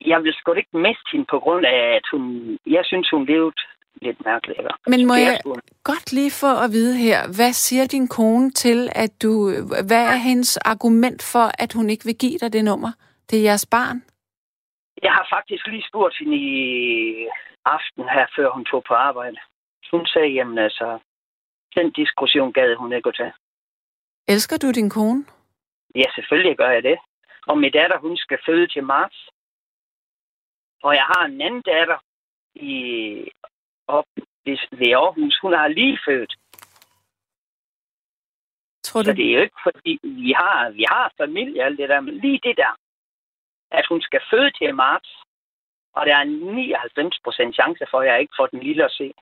[0.00, 2.22] jeg vil sgu ikke miste hende på grund af, at hun,
[2.66, 3.54] jeg synes, hun levede
[4.02, 4.58] lidt mærkeligt.
[4.58, 4.74] Eller?
[4.86, 5.40] Men må jeg
[5.84, 9.30] godt lige få at vide her, hvad siger din kone til, at du,
[9.88, 12.92] hvad er hendes argument for, at hun ikke vil give dig det nummer?
[13.30, 13.98] Det er jeres barn.
[15.02, 16.58] Jeg har faktisk lige spurgt hende i
[17.64, 19.36] aften her, før hun tog på arbejde.
[19.90, 20.98] Hun sagde, jamen altså,
[21.76, 23.32] den diskussion gad hun ikke at tage.
[24.28, 25.24] Elsker du din kone?
[25.94, 26.98] Ja, selvfølgelig gør jeg det.
[27.46, 29.28] Og min datter, hun skal føde til marts.
[30.82, 31.98] Og jeg har en anden datter
[32.54, 32.72] i
[33.88, 34.04] op
[34.46, 35.38] ved- Aarhus.
[35.42, 36.32] Hun har lige født.
[38.84, 41.78] Tror du, Så det er jo ikke fordi, vi har, vi har familie og alt
[41.78, 42.72] det der, men lige det der,
[43.70, 45.10] at hun skal føde til marts,
[45.94, 49.12] og der er 99 procent chance for, at jeg ikke får den lille at se.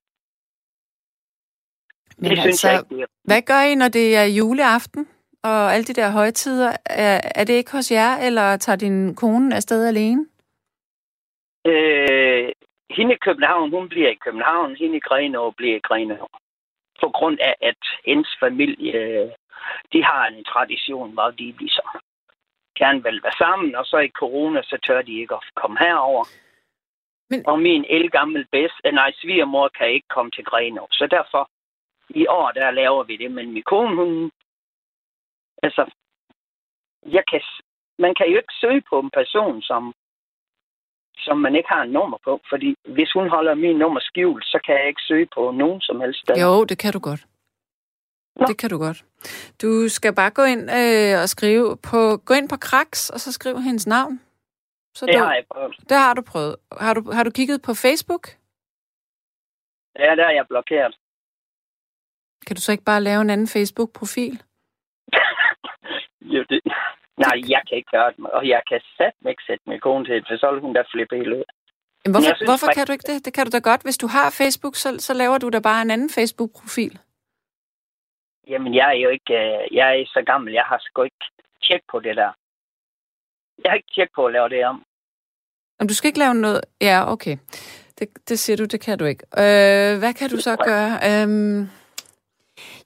[2.19, 3.07] Men det altså, synes jeg ikke, det er.
[3.25, 5.09] hvad gør I, når det er juleaften
[5.43, 6.77] og alle de der højtider?
[6.87, 10.27] Er, er det ikke hos jer, eller tager din kone afsted alene?
[11.67, 12.53] Øh,
[12.91, 14.77] hende i København, hun bliver i København.
[14.77, 16.27] Hende i Grenaa bliver i Grenaa.
[17.01, 19.33] På grund af, at hendes familie,
[19.93, 21.87] de har en tradition, hvor de ligesom
[22.79, 26.25] gerne vil være sammen, og så i corona, så tør de ikke at komme herover.
[27.31, 27.47] Men...
[27.47, 30.87] Og min elgammel bedst, eh, nej, svigermor kan ikke komme til Grenaa.
[30.91, 31.51] Så derfor,
[32.09, 33.31] i år, der laver vi det.
[33.31, 34.31] Men min kone, hun...
[35.63, 35.91] Altså,
[37.07, 37.41] jeg kan,
[37.99, 39.95] man kan jo ikke søge på en person, som,
[41.19, 42.41] som man ikke har en nummer på.
[42.49, 46.01] Fordi hvis hun holder min nummer skjult, så kan jeg ikke søge på nogen som
[46.01, 46.35] helst sted.
[46.43, 47.27] Jo, det kan du godt.
[48.37, 48.47] Nå.
[48.47, 49.05] Det kan du godt.
[49.63, 53.33] Du skal bare gå ind øh, og skrive på, gå ind på Kraks, og så
[53.33, 54.21] skriv hendes navn.
[54.95, 55.77] Så det du, har jeg prøvet.
[55.89, 56.57] Det har du prøvet.
[56.81, 58.29] Har du, har du kigget på Facebook?
[59.99, 60.95] Ja, der er jeg blokeret.
[62.47, 64.43] Kan du så ikke bare lave en anden Facebook-profil?
[66.35, 66.61] jo, det...
[67.17, 70.25] Nej, jeg kan ikke gøre det, og jeg kan satme ikke sætte min kone til
[70.29, 71.45] for så vil hun da flippe helt ud.
[72.05, 73.25] Men hvorfor, synes, hvorfor kan du ikke det?
[73.25, 73.83] Det kan du da godt.
[73.83, 76.99] Hvis du har Facebook, så, så laver du da bare en anden Facebook-profil.
[78.47, 79.35] Jamen, jeg er jo ikke...
[79.35, 81.25] Øh, jeg er så gammel, jeg har sgu ikke
[81.63, 82.33] tjek på det der.
[83.63, 84.85] Jeg har ikke tjek på at lave det om.
[85.81, 86.61] Om du skal ikke lave noget...
[86.81, 87.37] Ja, okay.
[87.99, 89.25] Det, det siger du, det kan du ikke.
[89.39, 90.91] Øh, hvad kan du så gøre?
[91.09, 91.69] Øhm,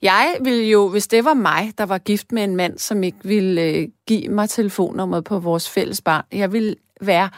[0.01, 3.17] jeg vil jo, hvis det var mig, der var gift med en mand, som ikke
[3.23, 7.29] ville øh, give mig telefonnummeret på vores fælles barn, jeg ville være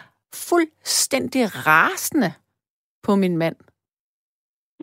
[0.50, 2.34] fuldstændig rasende
[3.04, 3.56] på min mand.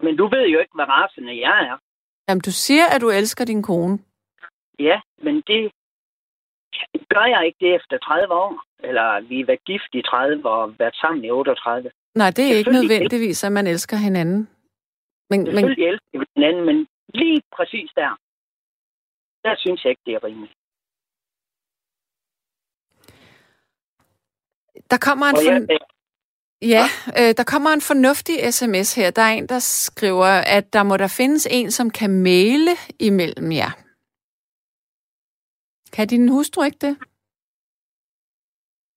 [0.03, 1.79] Men du ved jo ikke, hvad rasende jeg er.
[2.29, 3.99] Jamen, du siger, at du elsker din kone.
[4.79, 5.73] Ja, men det
[7.15, 8.65] gør jeg ikke det efter 30 år.
[8.89, 11.91] Eller vi har været gift i 30 og været sammen i 38.
[12.15, 14.49] Nej, det er ikke nødvendigvis, at man elsker hinanden.
[15.31, 15.89] Men, Selvfølgelig men...
[15.93, 18.11] elsker vi hinanden, men lige præcis der,
[19.45, 20.55] der synes jeg ikke, det er rimeligt.
[24.91, 25.37] Der kommer en...
[25.37, 25.99] For...
[26.63, 26.85] Ja,
[27.19, 29.11] øh, der kommer en fornuftig sms her.
[29.11, 33.53] Der er en, der skriver, at der må der findes en, som kan male imellem
[33.53, 33.73] jer.
[35.93, 36.99] Kan din hustru ikke det?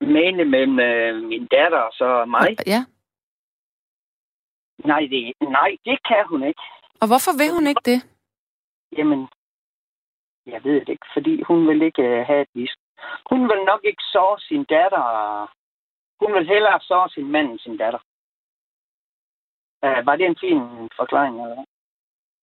[0.02, 2.50] Male mellem øh, min datter og så mig?
[2.68, 2.82] Ja.
[4.86, 6.62] Nej det, nej, det kan hun ikke.
[7.02, 8.00] Og hvorfor vil hun ikke det?
[8.98, 9.22] Jamen,
[10.46, 12.74] jeg ved det ikke, fordi hun vil ikke uh, have et vis.
[13.30, 15.04] Hun vil nok ikke så sin datter
[16.22, 18.00] hun vil hellere så sin mand end sin datter.
[19.86, 20.62] Uh, var det en fin
[21.00, 21.66] forklaring, eller hvad?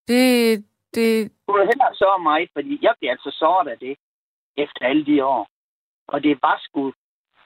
[0.09, 1.33] Det, det...
[1.49, 3.97] Hun vil hellere så mig, fordi jeg bliver altså såret af det
[4.57, 5.49] efter alle de år.
[6.09, 6.93] Og det var sgu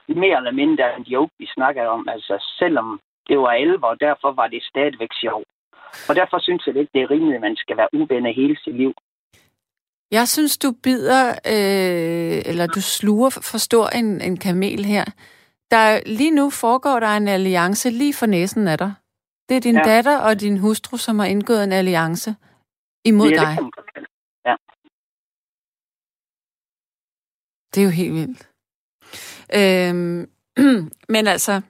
[0.07, 2.09] mere eller mindre en joke, vi snakkede om.
[2.09, 5.47] Altså, selvom det var 11 år, derfor var det stadigvæk sjovt.
[6.09, 8.75] Og derfor synes jeg ikke, det er rimeligt, at man skal være uvenner hele sit
[8.75, 8.93] liv.
[10.11, 15.05] Jeg synes, du bider, øh, eller du sluger for stor en, en kamel her.
[15.71, 18.93] Der, lige nu foregår der en alliance lige for næsen af dig.
[19.49, 19.83] Det er din ja.
[19.83, 22.35] datter og din hustru, som har indgået en alliance
[23.05, 23.57] imod ja, dig.
[24.45, 24.55] Ja.
[27.73, 28.49] Det er jo helt vildt.
[29.59, 30.29] Øhm,
[31.13, 31.61] men altså,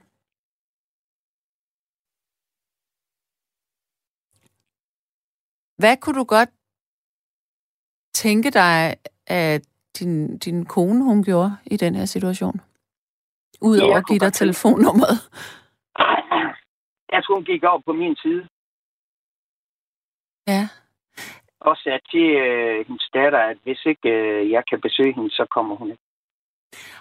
[5.84, 6.50] hvad kunne du godt
[8.14, 8.94] tænke dig,
[9.26, 9.62] at
[9.98, 12.60] din, din kone hun gjorde i den her situation?
[13.62, 15.18] Udover at give dig telefonnummeret?
[17.12, 18.42] Jeg tror, hun gik over på min side.
[20.52, 20.62] Ja.
[21.60, 25.46] Og sagde til øh, hendes datter, at hvis ikke øh, jeg kan besøge hende, så
[25.54, 26.02] kommer hun ikke.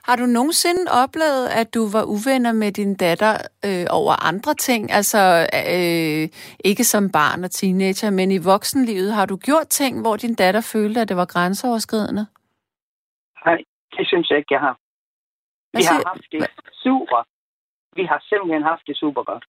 [0.08, 3.34] Har du nogensinde oplevet, at du var uvenner med din datter
[3.66, 4.92] øh, over andre ting?
[4.92, 6.30] Altså øh,
[6.70, 9.14] ikke som barn og teenager, men i voksenlivet.
[9.14, 12.26] Har du gjort ting, hvor din datter følte, at det var grænseoverskridende?
[13.46, 13.58] Nej,
[13.96, 14.76] det synes jeg ikke, jeg har.
[15.74, 15.94] Vi siger...
[15.94, 16.48] har haft det
[16.84, 17.20] super.
[17.96, 19.46] Vi har simpelthen haft det super godt.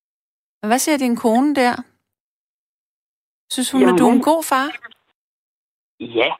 [0.66, 1.74] Hvad siger din kone der?
[3.52, 4.68] Synes hun, Jamen, at du er en god far?
[6.00, 6.30] Ja.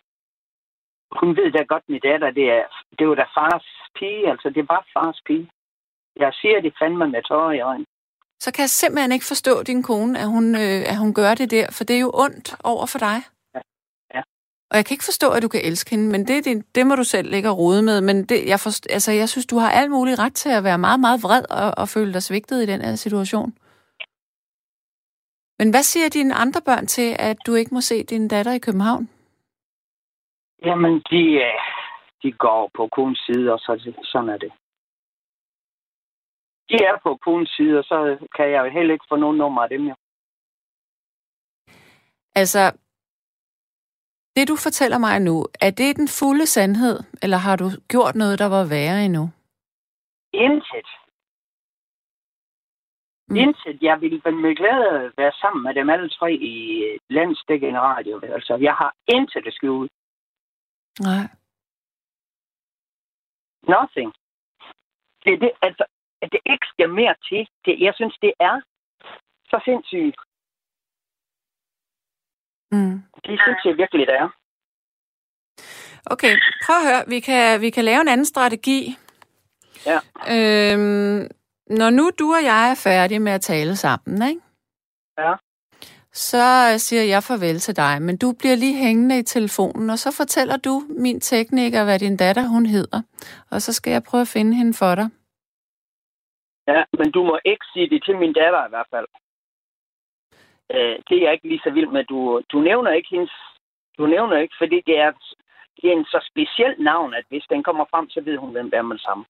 [1.21, 2.65] Hun ved da godt, min datter, det er,
[2.99, 3.67] det var da fars
[3.99, 4.31] pige.
[4.31, 5.51] Altså, det var fars pige.
[6.17, 7.87] Jeg siger det fandme med tårer i øjnene.
[8.41, 11.51] Så kan jeg simpelthen ikke forstå din kone, at hun, øh, at hun gør det
[11.51, 13.19] der, for det er jo ondt over for dig.
[14.71, 16.95] Og jeg kan ikke forstå, at du kan elske hende, men det, det, det må
[16.95, 18.01] du selv lægge og rode med.
[18.01, 20.79] Men det, jeg, forst, altså, jeg synes, du har alt muligt ret til at være
[20.79, 23.55] meget, meget vred og, og føle dig svigtet i den her situation.
[25.59, 28.59] Men hvad siger dine andre børn til, at du ikke må se din datter i
[28.59, 29.09] København?
[30.65, 31.61] Jamen, de, øh,
[32.23, 34.53] de går på kunens side, og så, sådan er det.
[36.69, 39.63] de er på konens side, og så kan jeg jo heller ikke få nogen nummer
[39.63, 39.95] af dem, jo.
[42.35, 42.63] Altså,
[44.37, 48.39] det du fortæller mig nu, er det den fulde sandhed, eller har du gjort noget,
[48.39, 49.25] der var værre endnu?
[50.33, 50.89] Intet.
[53.29, 53.37] Mm.
[53.37, 53.83] Intet.
[53.83, 56.55] Jeg ville med glæde være sammen med dem alle tre i
[57.11, 58.21] landstækkende radio.
[58.23, 59.89] Altså, jeg har intet at skjule.
[61.01, 61.27] Nej.
[63.73, 64.13] Nothing.
[65.25, 65.85] Det er det, altså,
[66.23, 67.49] at det ikke skal mere til.
[67.65, 68.61] Det, jeg synes, det er
[69.51, 70.21] så sindssygt.
[72.73, 72.97] Mm.
[73.25, 74.29] Det synes jeg virkelig, det er.
[76.07, 77.03] Okay, prøv at høre.
[77.09, 78.97] Vi kan, vi kan lave en anden strategi.
[79.87, 79.99] Ja.
[80.35, 81.29] Øhm,
[81.67, 84.41] når nu du og jeg er færdige med at tale sammen, ikke?
[85.19, 85.35] Ja.
[86.15, 90.17] Så siger jeg farvel til dig, men du bliver lige hængende i telefonen, og så
[90.17, 93.03] fortæller du min tekniker, hvad din datter hun hedder,
[93.51, 95.09] og så skal jeg prøve at finde hende for dig.
[96.69, 99.07] Ja, men du må ikke sige det til min datter i hvert fald.
[100.75, 102.05] Øh, det er jeg ikke lige så vild med.
[102.05, 103.33] Du, du nævner ikke hendes...
[103.99, 105.11] Du nævner ikke, fordi det er,
[105.77, 108.71] det er en så speciel navn, at hvis den kommer frem, så ved hun, hvem
[108.71, 109.25] det er med det samme.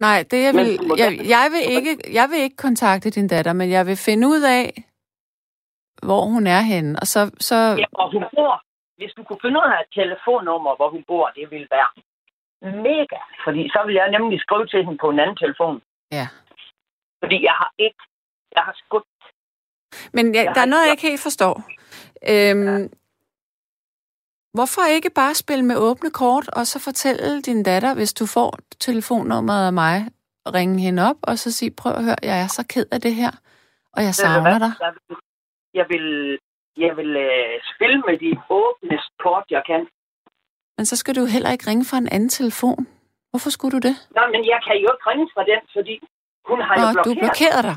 [0.00, 0.68] Nej, det jeg vil,
[1.02, 4.42] jeg, jeg, vil ikke, jeg vil ikke kontakte din datter, men jeg vil finde ud
[4.42, 4.64] af,
[6.02, 8.62] hvor hun er henne, og så, så Ja, og hun bor...
[8.96, 11.90] Hvis du kunne finde ud af et telefonnummer, hvor hun bor, det ville være
[12.88, 13.18] mega.
[13.44, 15.82] Fordi så vil jeg nemlig skrive til hende på en anden telefon.
[16.12, 16.26] ja.
[17.22, 18.02] Fordi jeg har ikke...
[18.56, 19.04] Jeg har skudt...
[20.12, 21.54] Men ja, Jeg der er noget, jeg ikke helt forstår.
[22.32, 22.90] Øhm,
[24.54, 28.58] Hvorfor ikke bare spille med åbne kort, og så fortælle din datter, hvis du får
[28.80, 30.06] telefonnummeret af mig,
[30.54, 33.14] ringe hende op, og så sige, prøv at høre, jeg er så ked af det
[33.14, 33.30] her,
[33.92, 34.72] og jeg savner dig.
[35.74, 36.38] Jeg vil,
[36.76, 39.88] jeg vil, øh, spille med de åbneste kort, jeg kan.
[40.76, 42.86] Men så skal du heller ikke ringe fra en anden telefon.
[43.30, 43.96] Hvorfor skulle du det?
[44.16, 45.94] Nå, men jeg kan jo ikke ringe fra den, fordi
[46.50, 47.16] hun har jo Nå, blokeret.
[47.16, 47.76] du blokerede dig.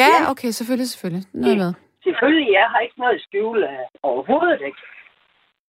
[0.00, 0.30] Ja, Ja.
[0.30, 1.24] okay, selvfølgelig, selvfølgelig.
[1.32, 1.72] Noget med.
[2.06, 4.80] Selvfølgelig, jeg har ikke noget at skjule af overhovedet ikke.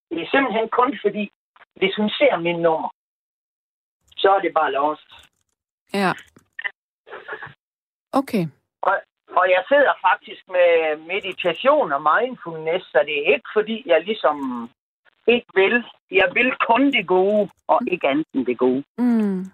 [0.10, 1.24] Det er simpelthen kun fordi,
[1.80, 2.90] hvis hun ser min nummer,
[4.22, 5.10] så er det bare lost.
[5.94, 6.12] Ja.
[8.12, 8.44] Okay.
[8.82, 8.96] Og,
[9.40, 14.70] og jeg sidder faktisk med meditation og mindfulness, så det er ikke fordi, jeg ligesom
[15.28, 15.84] ikke vil.
[16.12, 18.84] Jeg vil kun det gode, og ikke andet end det gode.
[18.98, 19.46] Mm.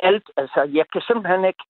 [0.00, 0.30] alt.
[0.36, 1.64] Altså, jeg kan simpelthen ikke...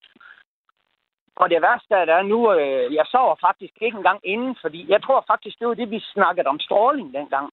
[1.35, 4.85] Og det værste er, der er nu, øh, jeg sover faktisk ikke engang inden, fordi
[4.89, 7.49] jeg tror faktisk, det var det, vi snakkede om stråling dengang.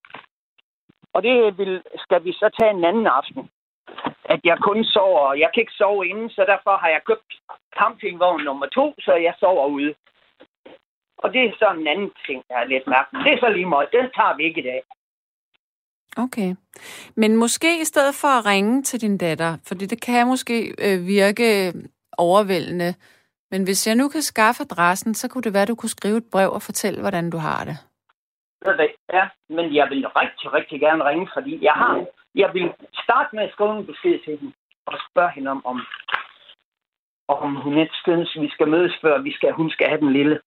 [1.12, 3.50] Og det vil, skal vi så tage en anden aften.
[4.24, 7.30] At jeg kun sover, jeg kan ikke sove inden, så derfor har jeg købt
[7.78, 9.94] campingvogn nummer to, så jeg sover ude.
[11.18, 13.24] Og det er så en anden ting, der er lidt mærkeligt.
[13.24, 13.88] Det er så lige meget.
[13.92, 14.82] Den tager vi ikke i dag.
[16.16, 16.54] Okay.
[17.16, 21.06] Men måske i stedet for at ringe til din datter, fordi det kan måske øh,
[21.06, 21.72] virke
[22.18, 22.94] overvældende,
[23.50, 26.16] men hvis jeg nu kan skaffe adressen, så kunne det være, at du kunne skrive
[26.16, 27.76] et brev og fortælle, hvordan du har det.
[29.12, 32.06] Ja, men jeg vil rigtig, rigtig gerne ringe, fordi jeg har...
[32.34, 32.72] Jeg vil
[33.04, 34.52] starte med at skrive en besked til hende
[34.86, 35.76] og spørge hende om, om,
[37.28, 40.40] om hun ikke synes, vi skal mødes, før vi skal, hun skal have den lille.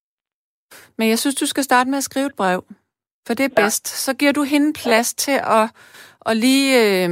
[0.98, 2.64] Men jeg synes, du skal starte med at skrive et brev,
[3.28, 3.62] for det er Ja.
[3.64, 3.88] bedst.
[3.88, 5.66] Så giver du hende plads til at,
[6.26, 7.10] at lige øh,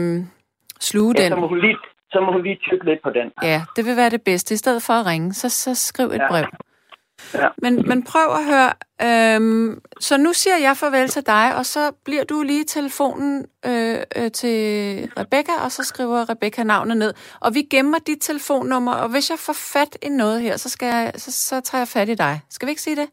[0.80, 1.50] sluge Ja, så, må den.
[1.50, 1.78] hun lige,
[2.12, 3.32] så må hun lige tykke lidt på den.
[3.44, 4.54] Ja, det vil være det bedste.
[4.54, 6.28] I stedet for at ringe, så, så skriv et Ja.
[6.30, 6.46] brev.
[7.34, 7.50] Ja.
[7.58, 8.72] Men, men prøv at høre.
[9.08, 13.46] Øhm, så nu siger jeg farvel til dig, og så bliver du lige i telefonen
[13.66, 14.58] øh, øh, til
[15.20, 17.14] Rebecca, og så skriver Rebecca navnet ned.
[17.42, 20.86] Og vi gemmer dit telefonnummer, og hvis jeg får fat i noget her, så, skal
[20.86, 22.42] jeg, så, så tager jeg fat i dig.
[22.50, 23.10] Skal vi ikke sige det?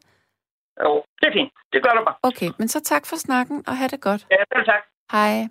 [0.83, 1.51] Jo, det er fint.
[1.73, 2.15] Det gør du bare.
[2.23, 4.25] Okay, men så tak for snakken, og have det godt.
[4.31, 4.83] Ja, selv tak.
[5.11, 5.47] Hej.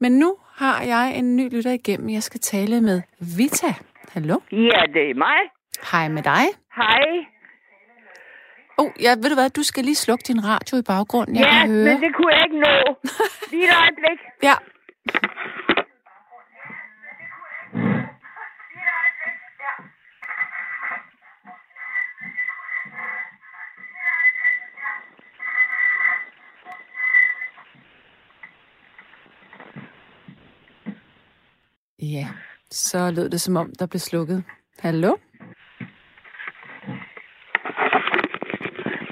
[0.00, 2.08] Men nu har jeg en ny lytter igennem.
[2.10, 3.02] Jeg skal tale med
[3.38, 3.74] Vita.
[4.12, 4.36] Hallo?
[4.52, 5.38] Ja, det er mig.
[5.92, 6.44] Hej med dig.
[6.76, 7.02] Hej.
[8.78, 11.36] Oh, ja, ved du hvad, du skal lige slukke din radio i baggrunden.
[11.36, 11.84] Jeg ja, kan høre.
[11.84, 12.76] men det kunne jeg ikke nå.
[13.50, 14.18] Lige et øjeblik.
[14.42, 14.54] Ja.
[32.02, 32.28] Ja,
[32.70, 34.44] så lød det som om, der blev slukket.
[34.78, 35.16] Hallo?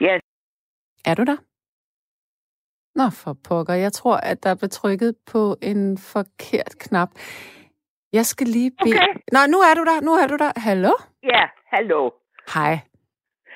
[0.00, 0.18] Ja.
[1.04, 1.36] Er du der?
[2.94, 3.74] Nå, for pokker.
[3.74, 7.10] Jeg tror, at der blev trykket på en forkert knap.
[8.12, 8.94] Jeg skal lige bede...
[8.96, 9.14] Okay.
[9.32, 10.00] Nå, nu er du der.
[10.00, 10.52] Nu er du der.
[10.56, 10.92] Hallo?
[11.22, 12.10] Ja, hallo.
[12.54, 12.78] Hej.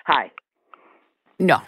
[0.06, 0.30] Hej.
[1.38, 1.58] Nå.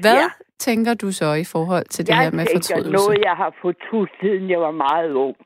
[0.00, 0.28] Hvad ja.
[0.58, 2.92] Tænker du så i forhold til det jeg her med tænker fortrydelse?
[2.92, 5.36] noget, jeg har fortrudt, siden jeg var meget ung.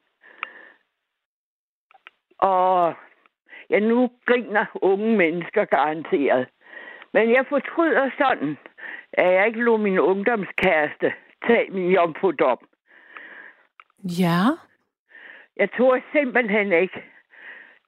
[2.38, 2.94] Og
[3.70, 6.48] Ja, nu griner unge mennesker garanteret.
[7.12, 8.56] Men jeg fortryder sådan,
[9.12, 11.12] at jeg ikke lå min ungdomskæreste
[11.46, 12.58] tage min jomfrudom.
[14.04, 14.42] Ja.
[15.56, 17.02] Jeg tror simpelthen ikke.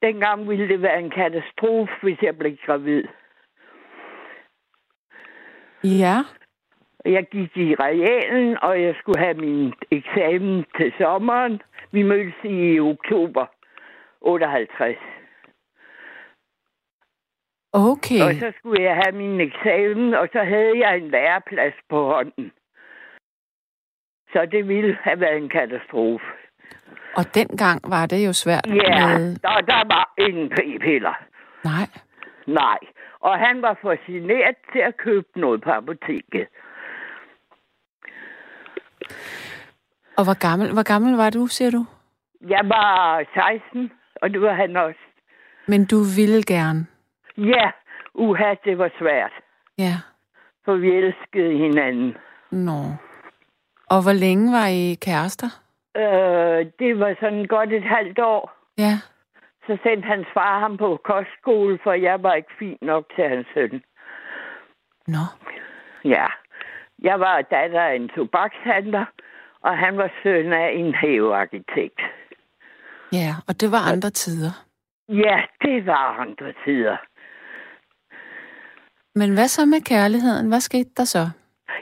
[0.02, 3.04] Dengang ville det være en katastrofe, hvis jeg blev gravid.
[5.84, 6.16] Ja.
[7.04, 11.62] Jeg gik i realen, og jeg skulle have min eksamen til sommeren.
[11.92, 13.46] Vi mødtes i oktober
[14.20, 14.96] 58.
[17.72, 18.20] Okay.
[18.22, 22.52] Og så skulle jeg have min eksamen, og så havde jeg en læreplads på hånden.
[24.32, 26.24] Så det ville have været en katastrofe.
[27.16, 29.36] Og dengang var det jo svært Ja, med...
[29.36, 31.14] der, der var ingen p-piller.
[31.64, 31.88] Nej.
[32.46, 32.78] Nej.
[33.20, 36.46] Og han var for generet til at købe noget på apoteket.
[40.16, 41.84] Og hvor gammel, hvor gammel var du, siger du?
[42.48, 43.92] Jeg var 16,
[44.22, 45.00] og det var han også.
[45.68, 46.86] Men du ville gerne.
[47.38, 47.70] Ja,
[48.14, 49.32] uha, det var svært,
[49.78, 49.94] Ja.
[50.64, 52.16] for vi elskede hinanden.
[52.50, 52.80] Nå.
[53.90, 55.46] Og hvor længe var I kærester?
[55.96, 58.52] Øh, det var sådan godt et halvt år.
[58.78, 58.94] Ja.
[59.66, 63.46] Så sendte hans far ham på kostskole, for jeg var ikke fin nok til hans
[63.54, 63.82] søn.
[65.06, 65.24] Nå.
[66.04, 66.26] Ja.
[67.02, 69.04] Jeg var datter af en tobakshandler,
[69.60, 72.00] og han var søn af en havearkitekt.
[73.12, 74.50] Ja, og det var andre tider.
[75.08, 76.96] Ja, det var andre tider.
[79.14, 80.48] Men hvad så med kærligheden?
[80.48, 81.30] Hvad skete der så?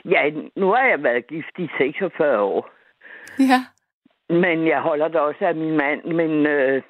[0.05, 0.21] Ja,
[0.55, 2.69] nu har jeg været gift i 46 år.
[3.39, 3.59] Ja.
[4.29, 6.03] Men jeg holder da også af min mand.
[6.03, 6.81] Men øh,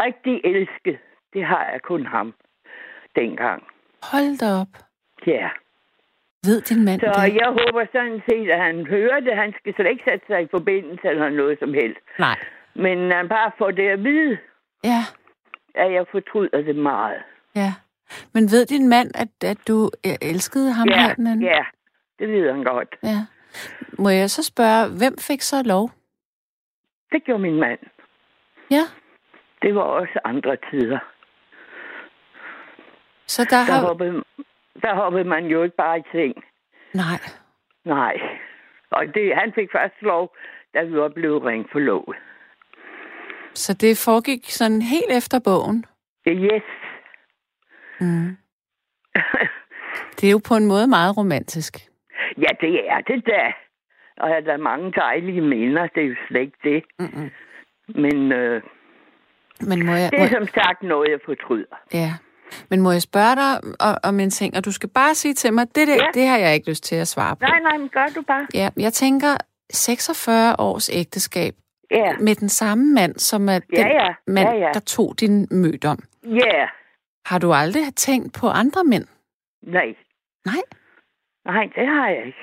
[0.00, 0.98] rigtig elsket,
[1.32, 2.34] det har jeg kun ham
[3.16, 3.62] dengang.
[4.12, 4.72] Hold da op.
[5.26, 5.48] Ja.
[6.46, 7.34] Ved din mand Så det?
[7.34, 9.36] jeg håber sådan set, at han hører det.
[9.36, 12.00] Han skal slet ikke sætte sig i forbindelse eller noget som helst.
[12.18, 12.38] Nej.
[12.74, 14.38] Men han bare får det at vide,
[14.84, 15.02] Ja,
[15.74, 17.22] at jeg fortryder det meget.
[17.56, 17.72] ja.
[18.34, 19.90] Men ved din mand, at, at du
[20.22, 21.42] elskede ham ja, her den anden?
[21.42, 21.64] ja,
[22.18, 22.88] det ved han godt.
[23.02, 23.18] ja.
[23.98, 25.90] Må jeg så spørge, hvem fik så lov?
[27.12, 27.78] Det gjorde min mand.
[28.70, 28.84] Ja.
[29.62, 30.98] Det var også andre tider.
[33.26, 33.86] Så der Der har...
[33.86, 34.22] hoppede,
[34.82, 36.44] der hoppede man jo ikke bare i ting.
[36.94, 37.20] Nej.
[37.84, 38.14] Nej.
[38.90, 40.34] Og det, han fik først lov,
[40.74, 42.14] da vi var blevet ringt for lov.
[43.54, 45.84] Så det foregik sådan helt efter bogen?
[46.28, 46.62] Yes.
[48.02, 48.36] Mm.
[50.20, 51.76] Det er jo på en måde meget romantisk.
[52.38, 53.42] ja, det er det da.
[54.16, 56.82] Og har da mange dejlige minder, det er jo slet ikke det.
[56.98, 57.30] Mm-mm.
[58.02, 58.62] Men øh,
[59.60, 61.76] Men må jeg, det må, er som sagt noget, jeg fortryder.
[61.92, 62.12] ja.
[62.70, 63.60] Men må jeg spørge dig
[64.04, 66.06] om en ting, og du skal bare sige til mig, det, der, Ja.
[66.14, 67.40] det har jeg ikke lyst til at svare på.
[67.40, 68.46] Nej, nej, men gør du bare.
[68.54, 69.36] Ja, jeg tænker
[69.72, 71.54] 46 års ægteskab
[71.90, 74.08] Ja, med den samme mand, som er Ja, den ja.
[74.26, 74.70] mand, Ja, ja.
[74.74, 75.98] der tog din mødom.
[76.24, 76.66] ja.
[77.24, 79.06] Har du aldrig tænkt på andre mænd?
[79.62, 79.94] Nej,
[80.44, 80.62] Nej.
[81.44, 82.38] nej, det har jeg ikke.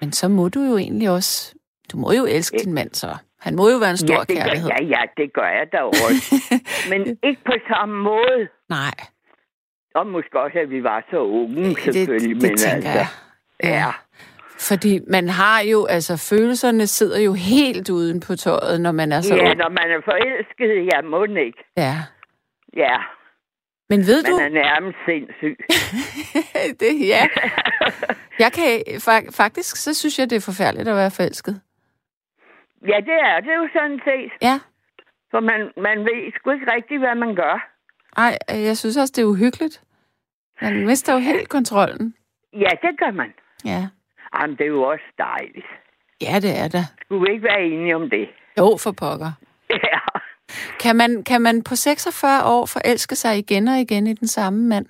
[0.00, 1.54] Men så må du jo egentlig også...
[1.92, 3.16] Du må jo elske din mand så.
[3.40, 4.68] Han må jo være en stor ja, det kærlighed.
[4.70, 6.34] Gør, ja, ja, det gør jeg da også.
[6.90, 8.48] Men ikke på samme måde.
[8.68, 8.94] Nej,
[9.94, 12.40] Og måske også, at vi var så unge, det, selvfølgelig.
[12.40, 13.06] det men tænker altså, jeg.
[13.62, 13.92] Ja.
[14.68, 19.20] Fordi man har jo, altså følelserne sidder jo helt uden på tøjet, når man er
[19.20, 19.58] så Ja, ung.
[19.58, 21.64] når man er forelsket, ja, må ikke.
[21.76, 21.96] Ja.
[22.76, 22.96] Ja,
[23.88, 24.38] Men ved man du...
[24.38, 25.56] er nærmest sindssyg.
[26.80, 27.26] det, ja.
[28.44, 28.64] Jeg kan
[29.06, 31.60] fa- faktisk, så synes jeg, det er forfærdeligt at være forelsket.
[32.88, 34.32] ja, det er det er jo sådan set.
[34.42, 34.60] Ja.
[35.30, 37.68] For man, man ved sgu ikke rigtigt, hvad man gør.
[38.16, 39.82] Ej, jeg synes også, det er uhyggeligt.
[40.62, 42.14] Man mister jo helt kontrollen.
[42.52, 43.32] Ja, det gør man.
[43.64, 43.88] Ja.
[44.34, 45.66] Jamen, det er jo også dejligt.
[46.22, 46.84] Ja, det er det.
[47.04, 48.28] Skulle vi ikke være enige om det?
[48.58, 49.32] Jo, for pokker.
[49.70, 49.98] Ja.
[50.80, 54.68] Kan man, kan man på 46 år forelske sig igen og igen i den samme
[54.68, 54.86] mand?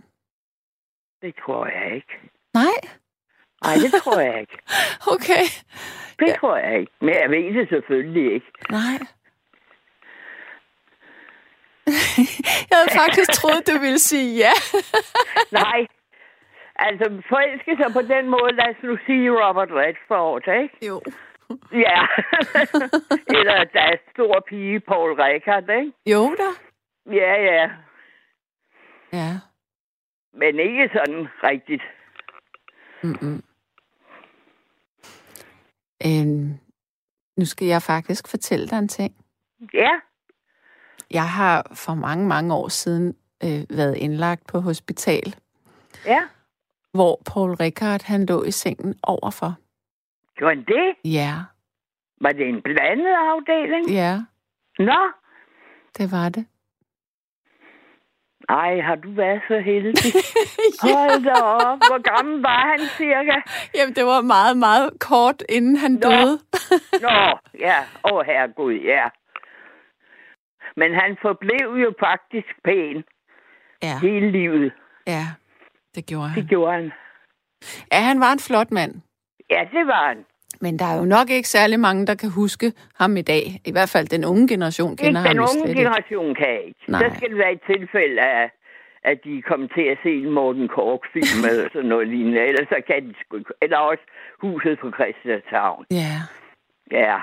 [1.23, 2.15] Det tror jeg ikke.
[2.55, 2.77] Nej?
[3.65, 4.59] Nej, det tror jeg ikke.
[5.15, 5.45] Okay.
[6.19, 6.37] Det ja.
[6.41, 6.93] tror jeg ikke.
[7.01, 8.51] Men jeg ved det selvfølgelig ikke.
[8.71, 8.99] Nej.
[12.71, 14.55] jeg havde faktisk troet, du ville sige ja.
[15.61, 15.81] Nej.
[16.77, 20.87] Altså, forelske sig på den måde, lad os nu sige Robert Redford, ikke?
[20.89, 21.03] jo.
[21.87, 22.07] Ja.
[23.29, 25.93] Eller der er stor pige, Paul Rickard, ikke?
[26.07, 26.49] Jo da.
[27.15, 27.71] Ja, ja.
[29.13, 29.39] Ja.
[30.33, 31.83] Men ikke sådan rigtigt.
[33.03, 33.43] Mm-mm.
[36.07, 36.59] Øhm,
[37.37, 39.15] nu skal jeg faktisk fortælle dig en ting.
[39.75, 39.91] Ja.
[41.11, 45.35] Jeg har for mange, mange år siden øh, været indlagt på hospital,
[46.07, 46.21] Ja.
[46.93, 49.55] hvor Paul Rickard han lå i sengen overfor.
[50.41, 50.95] Gjorde han det?
[51.05, 51.33] Ja,
[52.21, 53.91] Var det en blandet afdeling?
[53.91, 54.19] ja.
[54.79, 55.01] Nå.
[55.99, 56.47] det var det.
[58.49, 60.13] Ej, har du været så heldig?
[60.83, 61.79] Hold da op.
[61.89, 63.41] Hvor gammel var han cirka?
[63.75, 65.99] Jamen, det var meget, meget kort, inden han Nå.
[66.11, 66.39] døde.
[67.07, 67.77] Nå, ja.
[68.05, 69.09] Åh, oh, herregud, ja.
[70.77, 73.05] Men han forblev jo faktisk pæn
[73.83, 74.73] Ja, hele livet.
[75.07, 75.25] ja,
[75.95, 76.43] det gjorde han.
[76.43, 76.93] Det gjorde han.
[77.93, 78.95] Ja, han var en flot mand.
[79.51, 80.25] Ja, det var han.
[80.61, 83.61] Men der er jo nok ikke særlig mange, der kan huske ham i dag.
[83.65, 85.81] I hvert fald den unge generation kender Ikke ham den unge slet ikke.
[85.81, 86.81] generation kan ikke.
[86.89, 87.01] Nej.
[87.09, 88.51] Så skal det være et tilfælde af,
[89.05, 92.41] at de kommer til at se en Morten Kork-film eller sådan noget lignende.
[92.41, 93.37] Ellers så kan de sgu.
[93.63, 94.03] Eller også
[94.43, 95.85] Huset på Christianshavn.
[95.91, 96.17] Ja.
[96.91, 97.17] Ja.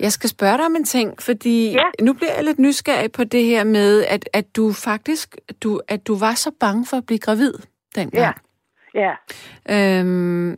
[0.00, 1.84] Jeg skal spørge dig om en ting, fordi Ja.
[2.04, 6.06] nu bliver jeg lidt nysgerrig på det her med, at, at du faktisk du, at
[6.06, 7.54] du var så bange for at blive gravid
[7.94, 8.36] dengang.
[8.94, 9.12] Ja.
[9.70, 10.56] Øhm,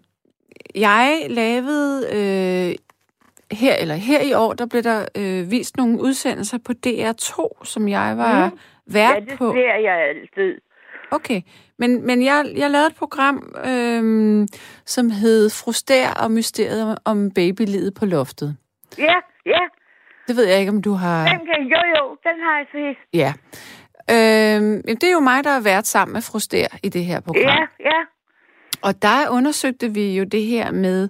[0.75, 2.75] jeg lavede øh,
[3.59, 7.89] her eller her i år, der blev der øh, vist nogle udsendelser på DR2, som
[7.89, 8.59] jeg var mm.
[8.87, 9.53] vært Ja, det på.
[9.53, 10.61] ser jeg altid.
[11.11, 11.43] Okay,
[11.79, 14.49] men, men jeg, jeg lavede et program, øhm,
[14.87, 18.57] som hed Frustær og Mysteriet om babylivet på loftet.
[18.99, 19.15] Ja,
[19.47, 19.61] ja.
[20.29, 21.29] Det ved jeg ikke, om du har...
[21.29, 22.97] Den kan, jo, jo, den har jeg set.
[23.13, 23.33] Ja.
[24.09, 27.43] Jamen, det er jo mig, der har været sammen med Frustær i det her program.
[27.43, 28.01] Ja, ja.
[28.85, 31.09] Og der undersøgte vi jo det her med,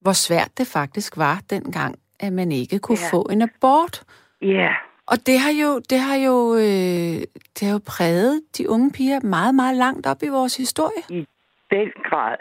[0.00, 3.16] hvor svært det faktisk var dengang, at man ikke kunne Ja.
[3.16, 4.02] få en abort.
[4.42, 4.70] Ja.
[5.06, 7.20] Og det har jo, det har jo, øh,
[7.54, 11.02] det har jo præget de unge piger meget, meget langt op i vores historie.
[11.08, 11.26] I
[11.70, 12.36] den grad.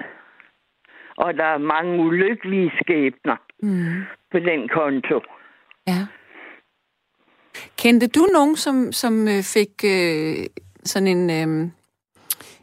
[1.17, 4.01] Og der er mange ulykkelige skæbner Mm.
[4.31, 5.19] på den konto.
[5.87, 6.05] Ja.
[7.77, 10.35] Kendte du nogen, som, som øh, fik øh,
[10.83, 11.71] sådan en, øh,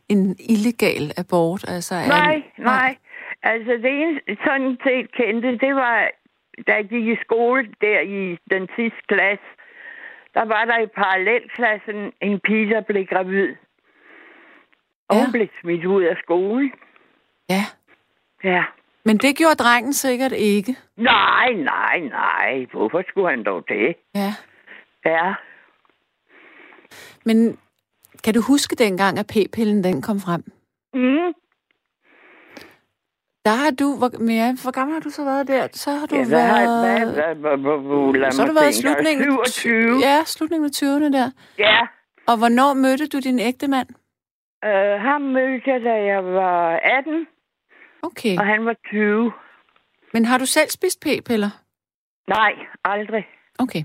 [0.09, 1.65] en illegal abort?
[1.69, 2.97] Altså, Nej, nej.
[3.43, 6.11] Altså, det eneste, sådan set kendte, det var,
[6.67, 9.45] da jeg gik i skole der i den sidste klasse,
[10.35, 13.55] der var der i parallelklassen en pige, der blev gravid.
[15.09, 15.23] Og Ja.
[15.25, 16.73] hun blev smidt ud af skolen.
[17.49, 17.65] Ja,
[18.45, 18.65] Ja.
[19.05, 20.77] men det gjorde drengen sikkert ikke.
[20.97, 22.67] Nej, nej, nej.
[22.73, 23.95] Hvorfor skulle han dog det?
[24.15, 24.33] Ja.
[25.05, 25.35] Ja.
[27.25, 27.59] Men
[28.27, 30.43] kan du huske dengang, at p-pillen den kom frem?
[30.95, 31.33] Mm.
[33.47, 35.69] Der har du, hvor, ja, hvor gammel har du så været der?
[35.73, 37.15] Så har du Ja, været...
[37.15, 39.99] hvad, hvad, hvad, hvad, hvad, så har du været slutningen, 27.
[40.01, 41.31] Ja, slutningen af 20'erne der.
[41.59, 41.79] Ja.
[42.27, 43.89] Og hvornår mødte du din ægte mand?
[44.65, 47.27] Øh, ham mødte jeg, da jeg var 18,
[48.03, 48.37] Okay.
[48.39, 49.33] og han var 20.
[50.13, 51.51] Men har du selv spist p-piller?
[52.29, 52.53] Nej,
[52.85, 53.25] aldrig.
[53.59, 53.83] Okay.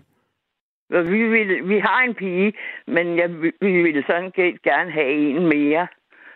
[0.91, 2.53] Vi, vil, vi har en pige,
[2.87, 5.87] men jeg, vi vi ville sådan set gerne have en mere.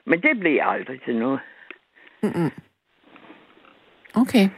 [0.06, 1.40] Men det blev aldrig til noget.
[2.24, 2.52] Mm-mm.
[4.16, 4.50] Okay.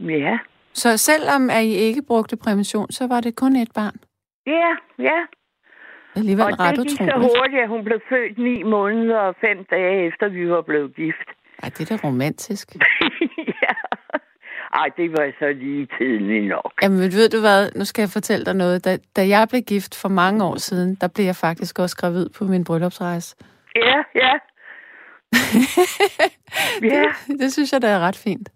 [0.00, 0.38] Ja.
[0.72, 3.96] Så selvom at I ikke brugte prævention, så var det kun et barn?
[4.46, 5.18] Ja, ja.
[6.16, 7.32] Alligevel Og ret det gik så utroligt.
[7.38, 11.28] hurtigt, at hun blev født ni måneder og fem dage efter, vi var blevet gift.
[11.62, 12.74] Ej, det er da romantisk.
[13.64, 13.74] ja.
[14.74, 16.72] Ej, det var så lige tidligt nok.
[16.82, 17.70] Jamen, ved du hvad?
[17.76, 18.84] Nu skal jeg fortælle dig noget.
[18.84, 22.28] Da, da jeg blev gift for mange år siden, der blev jeg faktisk også gravid
[22.38, 23.36] på min bryllupsrejse.
[23.76, 24.32] Ja, ja.
[26.94, 27.04] ja.
[27.26, 28.48] Det, det synes jeg, da er ret fint.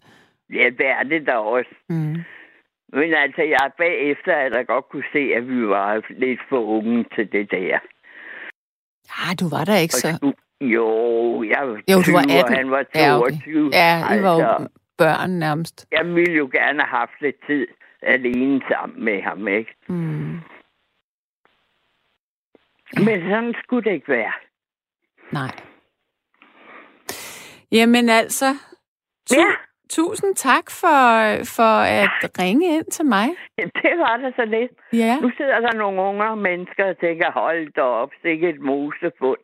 [0.53, 1.71] Ja, det er det da også.
[1.89, 2.17] Mm.
[2.93, 7.05] Men altså, jeg bagefter at jeg godt kunne se, at vi var lidt for unge
[7.17, 7.79] til det der.
[9.13, 10.33] Ja, du var der ikke så...
[10.61, 10.87] Jo,
[11.43, 12.45] jeg var 20, Jo, du var 18.
[12.45, 13.31] og han var Ja, okay.
[13.31, 13.71] 22.
[13.73, 14.69] Ja, I var altså,
[14.99, 15.87] børn nærmest.
[15.93, 17.67] Jeg ville jo gerne have haft lidt tid
[18.03, 19.75] alene sammen med ham, ikke?
[19.89, 20.41] Mm.
[23.07, 24.33] Men sådan skulle det ikke være.
[25.33, 25.51] Nej.
[27.73, 28.47] Jamen altså,
[29.31, 29.45] tu- Ja,
[29.91, 30.99] tusind tak for,
[31.57, 33.29] for at ringe ind til mig.
[33.59, 34.73] det var da så lidt.
[34.93, 35.21] Ja.
[35.21, 39.39] Nu sidder der nogle unge mennesker og tænker, hold da op, sikke et mosefund.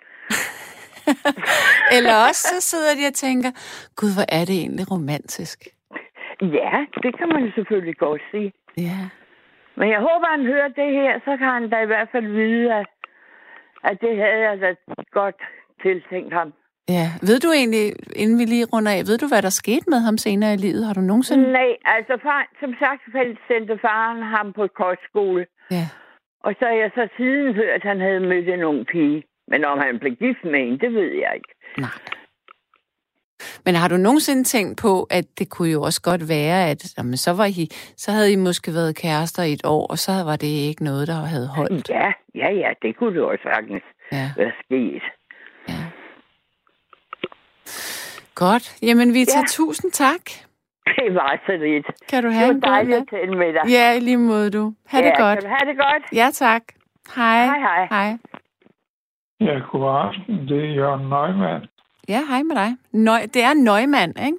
[1.97, 3.51] Eller også så sidder de og tænker,
[3.97, 5.59] gud, hvor er det egentlig romantisk.
[6.59, 8.53] Ja, det kan man selvfølgelig godt sige.
[8.77, 9.01] Ja.
[9.79, 12.75] Men jeg håber, han hører det her, så kan han da i hvert fald vide,
[12.81, 12.87] at,
[13.85, 14.71] at det havde jeg da
[15.21, 15.39] godt
[15.83, 16.53] tiltænkt ham.
[16.97, 17.07] Ja.
[17.29, 17.87] Ved du egentlig,
[18.23, 20.87] inden vi lige runder af, ved du, hvad der skete med ham senere i livet?
[20.87, 21.53] Har du nogensinde...
[21.53, 23.03] Nej, altså far, som sagt
[23.49, 25.47] sendte faren ham på kostskole.
[25.71, 25.87] Ja.
[26.47, 29.23] Og så har jeg så siden hørt, at han havde mødt en ung pige.
[29.51, 31.55] Men om han blev gift med en, det ved jeg ikke.
[31.79, 31.91] Nej.
[33.65, 37.17] Men har du nogensinde tænkt på, at det kunne jo også godt være, at jamen,
[37.17, 40.37] så, var I, så havde I måske været kærester i et år, og så var
[40.37, 41.89] det ikke noget, der havde holdt?
[41.91, 43.83] Ja, ja, ja, det kunne det også sagtens
[44.13, 45.03] Ja, være sket.
[45.69, 45.83] ja.
[48.35, 48.77] Godt.
[48.83, 49.45] Jamen, Vita, Ja.
[49.49, 50.25] tusind tak.
[50.87, 51.87] Det var så lidt.
[52.11, 53.21] Kan du Det have var en god dejligt nat?
[53.23, 53.63] at med dig.
[53.71, 54.75] Ja, lige måde du.
[54.87, 55.39] Ha' det ja, godt.
[55.39, 56.03] Kan du have det godt?
[56.13, 56.63] Ja, tak.
[57.17, 57.45] Hej.
[57.45, 57.87] Hej, hej.
[57.91, 58.19] Hej.
[59.41, 60.49] Ja, god aften.
[60.49, 61.67] Det er Jørgen Neumann.
[62.09, 62.77] Ja, hej med dig.
[62.93, 64.39] Nøj, det er Nøgmand, ikke?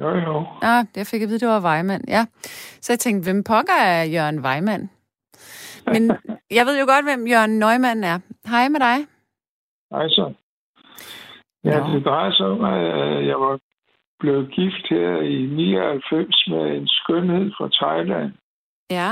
[0.00, 0.32] Jo, jo.
[0.62, 2.04] Nå, jeg fik at vide, det var Vejmand.
[2.08, 2.26] Ja.
[2.80, 4.88] Så jeg tænkte, hvem pokker er Jørgen Vejmand?
[5.86, 6.02] Men
[6.50, 8.18] jeg ved jo godt, hvem Jørgen Nøgmand er.
[8.46, 8.98] Hej med dig.
[9.90, 10.32] Hej så.
[11.64, 11.94] Ja, Nå.
[11.94, 13.58] det drejer sig om, at jeg var
[14.20, 18.32] blevet gift her i 99 med en skønhed fra Thailand.
[18.90, 19.10] Ja.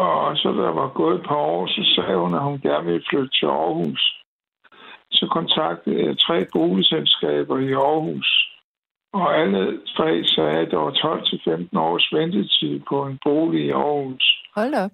[0.00, 2.86] Og så da der var gået et par år, så sagde hun, at hun gerne
[2.86, 4.02] ville flytte til Aarhus.
[5.10, 8.30] Så kontaktede jeg tre boligselskaber i Aarhus.
[9.12, 14.26] Og alle tre sagde, at der var 12-15 års ventetid på en bolig i Aarhus.
[14.54, 14.90] Hold op.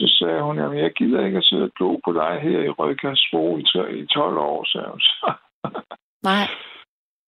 [0.00, 2.68] Så sagde hun, at jeg gider ikke at sidde og glo på dig her i
[2.68, 5.32] Rødkærsbro i to- i 12 år, sagde hun så.
[6.22, 6.46] Nej.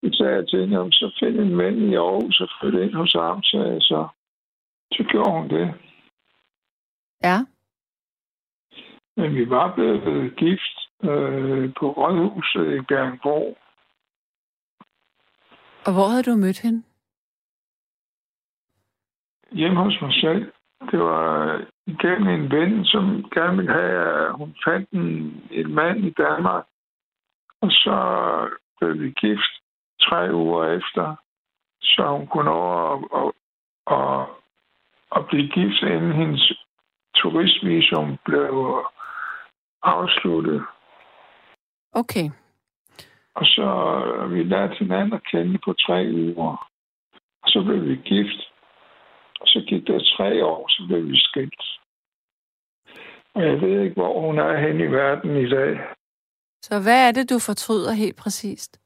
[0.03, 2.95] Så sagde jeg til hende, "Jamen, så find en ven i Aarhus og flytte ind
[2.95, 4.09] hos ham, sagde jeg så.
[4.93, 5.74] Så gjorde hun det.
[7.29, 7.39] Ja.
[9.16, 13.59] Men vi var blevet gift øh, på Rådhuset i Bjergbro.
[15.87, 16.83] Og hvor havde du mødt hende?
[19.53, 20.53] Hjemme hos mig selv.
[20.91, 26.05] Det var igennem en ven, som gerne ville have, at hun fandt en, en mand
[26.05, 26.64] i Danmark.
[27.61, 27.97] Og så
[28.79, 29.53] blev vi gift
[30.01, 31.16] tre uger efter,
[31.83, 33.33] så hun kunne nå at, at,
[33.97, 34.27] at,
[35.16, 36.64] at blive gift, inden hendes
[37.25, 38.85] turistvisum blev
[39.83, 40.62] afsluttet.
[41.93, 42.27] Okay.
[43.35, 43.66] Og så
[44.31, 46.70] vi lærte hinanden at kende på tre uger.
[47.43, 48.41] Og så blev vi gift.
[49.41, 51.64] Og så gik der tre år, så blev vi skilt.
[53.35, 55.81] Og jeg ved ikke, hvor hun er henne i verden i dag.
[56.62, 58.81] Så hvad er det, du fortryder helt præcist?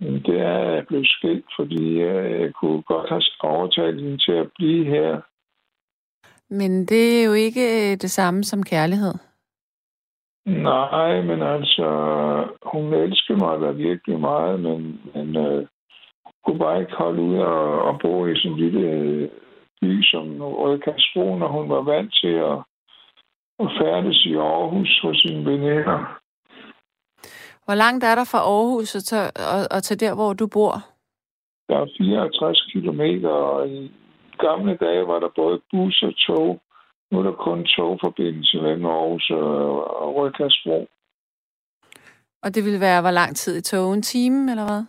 [0.00, 4.32] Det er, at jeg blev skilt, fordi øh, jeg kunne godt have overtalt hende til
[4.32, 5.20] at blive her.
[6.50, 9.14] Men det er jo ikke øh, det samme som kærlighed.
[10.46, 11.88] Nej, men altså,
[12.72, 15.66] hun elskede mig da virkelig meget, men, men øh,
[16.44, 19.28] kunne bare ikke holde ud og, og bo i sådan en lille øh,
[19.80, 22.58] by som Rødkærsbro, når hun var vant til at,
[23.62, 26.18] at færdes i Aarhus hos sine veninder.
[27.64, 29.18] Hvor langt er der fra Aarhus og til,
[29.54, 30.74] og, og til der, hvor du bor?
[31.68, 33.92] Der er 54 kilometer, og i
[34.38, 36.60] gamle dage var der både bus og tog.
[37.10, 40.88] Nu er der kun togforbindelse mellem Aarhus og, Rødkærsbro.
[42.42, 43.94] Og det ville være, hvor lang tid i tog?
[43.94, 44.82] En time, eller hvad?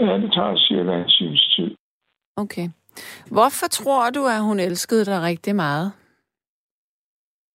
[0.00, 1.76] Ja, det tager cirka en times tid.
[2.36, 2.68] Okay.
[3.30, 5.92] Hvorfor tror du, at hun elskede dig rigtig meget?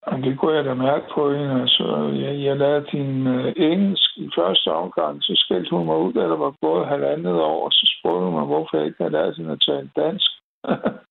[0.04, 1.62] Og det kunne jeg da mærke på hende.
[1.62, 1.86] Altså,
[2.24, 6.20] jeg, jeg lærte hende uh, engelsk i første omgang, så skældte hun mig ud, da
[6.20, 9.38] der var gået halvandet år, og så spurgte hun mig, hvorfor jeg ikke havde lært
[9.38, 10.32] hende at tale dansk.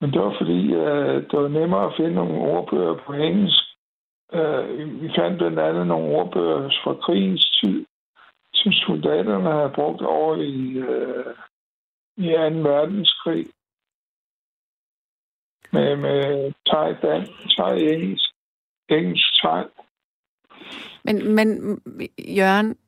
[0.00, 3.64] Men det var fordi, øh, det var nemmere at finde nogle ordbøger på engelsk.
[4.32, 7.86] Øh, vi fandt blandt andet nogle ordbøger fra krigens tid,
[8.54, 11.34] som soldaterne havde brugt over i, øh,
[12.16, 12.68] i 2.
[12.70, 13.46] verdenskrig
[15.72, 18.30] med, med thai dan, thai engelsk,
[18.88, 19.64] engelsk thai.
[21.04, 21.80] Men, men
[22.18, 22.78] Jørgen,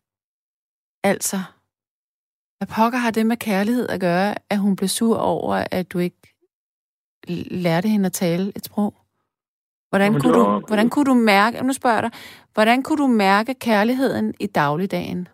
[1.05, 1.37] altså,
[2.59, 5.99] hvad pokker har det med kærlighed at gøre, at hun blev sur over, at du
[5.99, 6.17] ikke
[7.51, 8.95] lærte hende at tale et sprog?
[9.91, 12.13] Hvordan, Jamen, kunne, det du, var- hvordan kunne du mærke, nu spørger jeg dig,
[12.55, 15.29] hvordan kunne du mærke kærligheden i dagligdagen?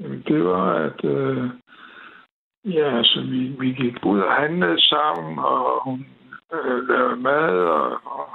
[0.00, 1.50] Jamen, det var, at øh,
[2.64, 6.06] ja, altså, vi, vi gik ud og handlede sammen, og hun
[6.52, 8.28] øh, lavede mad, og, og,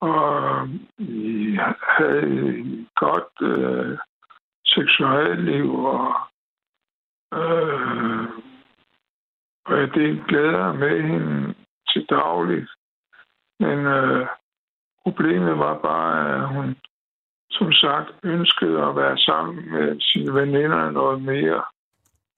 [0.00, 0.68] og
[0.98, 1.58] vi
[1.98, 3.98] havde et godt øh,
[4.66, 6.14] seksuelt liv, og,
[7.40, 8.28] øh,
[9.66, 11.54] og jeg delte glæder med hende
[11.88, 12.70] til dagligt.
[13.60, 14.26] Men øh,
[15.02, 16.76] problemet var bare, at hun
[17.50, 21.62] som sagt ønskede at være sammen med sine veninder noget mere.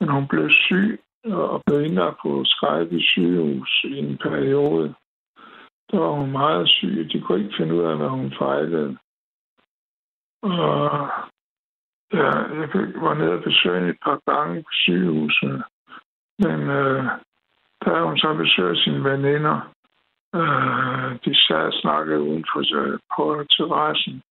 [0.01, 4.94] Men hun blev syg og blev indlagt på Skype sygehus i en periode.
[5.90, 7.09] Der var hun meget syg.
[7.12, 8.99] De kunne ikke finde ud af, hvad hun fejlede.
[10.42, 11.09] Og
[12.12, 12.30] ja,
[12.61, 15.64] jeg var nede og besøge et par gange på sygehuset.
[16.38, 17.04] Men øh,
[17.84, 19.72] der havde hun så besøgt sine veninder.
[20.34, 24.22] Øh, de sad og snakkede udenfor øh, på terrassen.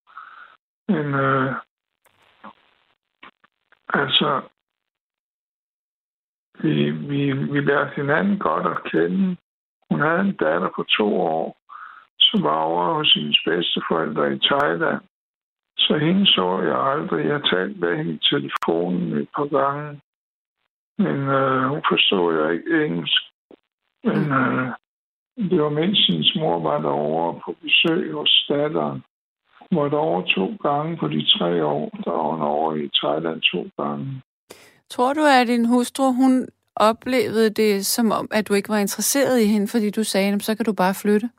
[0.88, 1.54] Men øh,
[3.94, 4.42] altså,
[6.60, 9.38] vi, vi, vi lærte hinanden godt at kende.
[9.90, 11.58] Hun havde en datter på to år,
[12.20, 15.02] som var over hos hendes bedsteforældre i Thailand.
[15.78, 17.26] Så hende så jeg aldrig.
[17.26, 20.02] Jeg talte med hende i telefonen et par gange.
[20.98, 23.22] Men øh, hun forstod jeg ikke engelsk.
[24.04, 24.68] Men øh,
[25.50, 29.04] det var mens hendes mor var derovre på besøg hos datteren.
[29.60, 31.90] Hun var derovre to gange på de tre år.
[32.04, 34.22] Der var hun over i Thailand to gange.
[34.90, 39.42] Tror du, at din hustru, hun oplevede det som om, at du ikke var interesseret
[39.42, 41.30] i hende, fordi du sagde, så kan du bare flytte?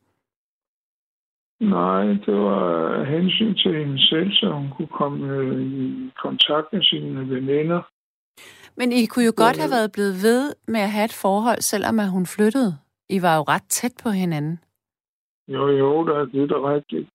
[1.60, 6.82] Nej, det var hensyn til hende selv, så hun kunne komme øh, i kontakt med
[6.82, 7.82] sine veninder.
[8.76, 12.00] Men I kunne jo godt have været blevet ved med at have et forhold, selvom
[12.00, 12.72] at hun flyttede.
[13.10, 14.58] I var jo ret tæt på hinanden.
[15.48, 17.08] Jo, jo, der, det er da rigtigt.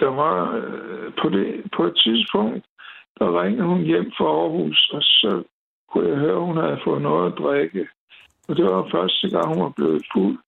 [0.00, 2.64] Der var øh, på, det, på et tidspunkt,
[3.18, 5.42] der ringede hun hjem fra Aarhus, og så
[5.90, 7.88] kunne jeg høre, at hun havde fået noget at drikke.
[8.48, 10.38] Og det var første gang, hun var blevet fuld.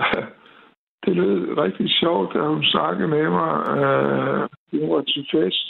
[1.04, 3.54] det lød rigtig sjovt, da hun snakkede med mig.
[3.78, 5.66] Øh, hun var til fest.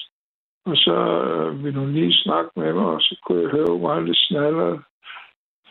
[0.64, 0.96] Og så
[1.28, 4.78] øh, ville hun lige snakke med mig, og så kunne jeg høre, var lidt snaller.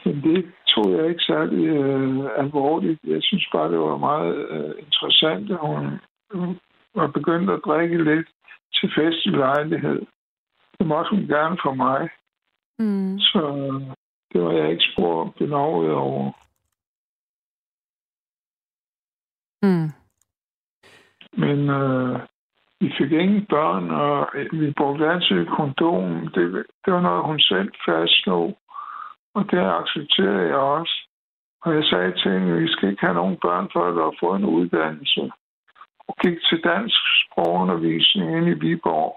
[0.05, 2.99] Men det tog jeg ikke særlig øh, alvorligt.
[3.03, 5.99] Jeg synes bare, det var meget øh, interessant, at hun,
[6.33, 6.59] hun
[6.95, 8.27] var begyndt at drikke lidt
[8.73, 10.01] til fest i lejlighed.
[10.79, 12.09] Det måtte hun gerne for mig.
[12.79, 13.19] Mm.
[13.19, 13.41] Så
[14.33, 16.31] det var jeg ikke spor benovet over.
[19.63, 19.89] Mm.
[21.33, 22.19] Men øh,
[22.81, 26.27] vi fik ingen børn, og vi brugte altid kondom.
[26.27, 28.57] Det, det var noget, hun selv fastslog.
[29.35, 30.95] Og det accepterede jeg også.
[31.61, 34.15] Og jeg sagde til hende, at vi skal ikke have nogen børn, før du har
[34.19, 35.31] fået en uddannelse.
[36.07, 39.13] Og gik til dansk sprogundervisning inde i Viborg.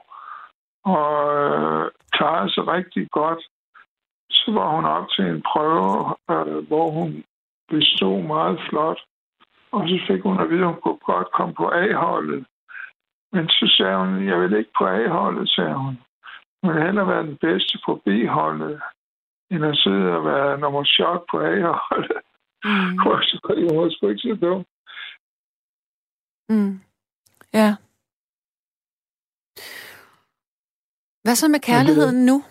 [0.84, 3.42] Og øh, klarede sig rigtig godt.
[4.30, 7.24] Så var hun op til en prøve, øh, hvor hun
[7.68, 9.00] bestod meget flot.
[9.72, 12.46] Og så fik hun at vide, at hun kunne godt komme på A-holdet.
[13.32, 15.94] Men så sagde hun, jeg vil ikke på A-holdet, sagde hun.
[16.62, 18.80] Vil hellere være den bedste på B-holdet,
[19.50, 22.20] end at sidde og være nummer chok på A-holdet.
[22.64, 22.94] Mm.
[23.68, 24.64] Jeg var sgu ikke så dum.
[26.48, 26.80] Mm.
[27.52, 27.76] Ja.
[31.22, 32.42] Hvad så med kærligheden nu?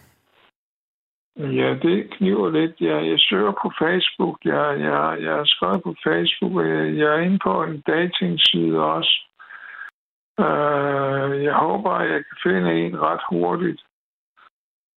[1.42, 2.76] Ja, det kniver lidt.
[2.80, 4.38] Jeg, jeg søger på Facebook.
[4.46, 9.14] Jeg, jeg, jeg er skrevet på Facebook, jeg, jeg er inde på en datingside også.
[10.38, 13.82] Uh, jeg håber, at jeg kan finde en ret hurtigt.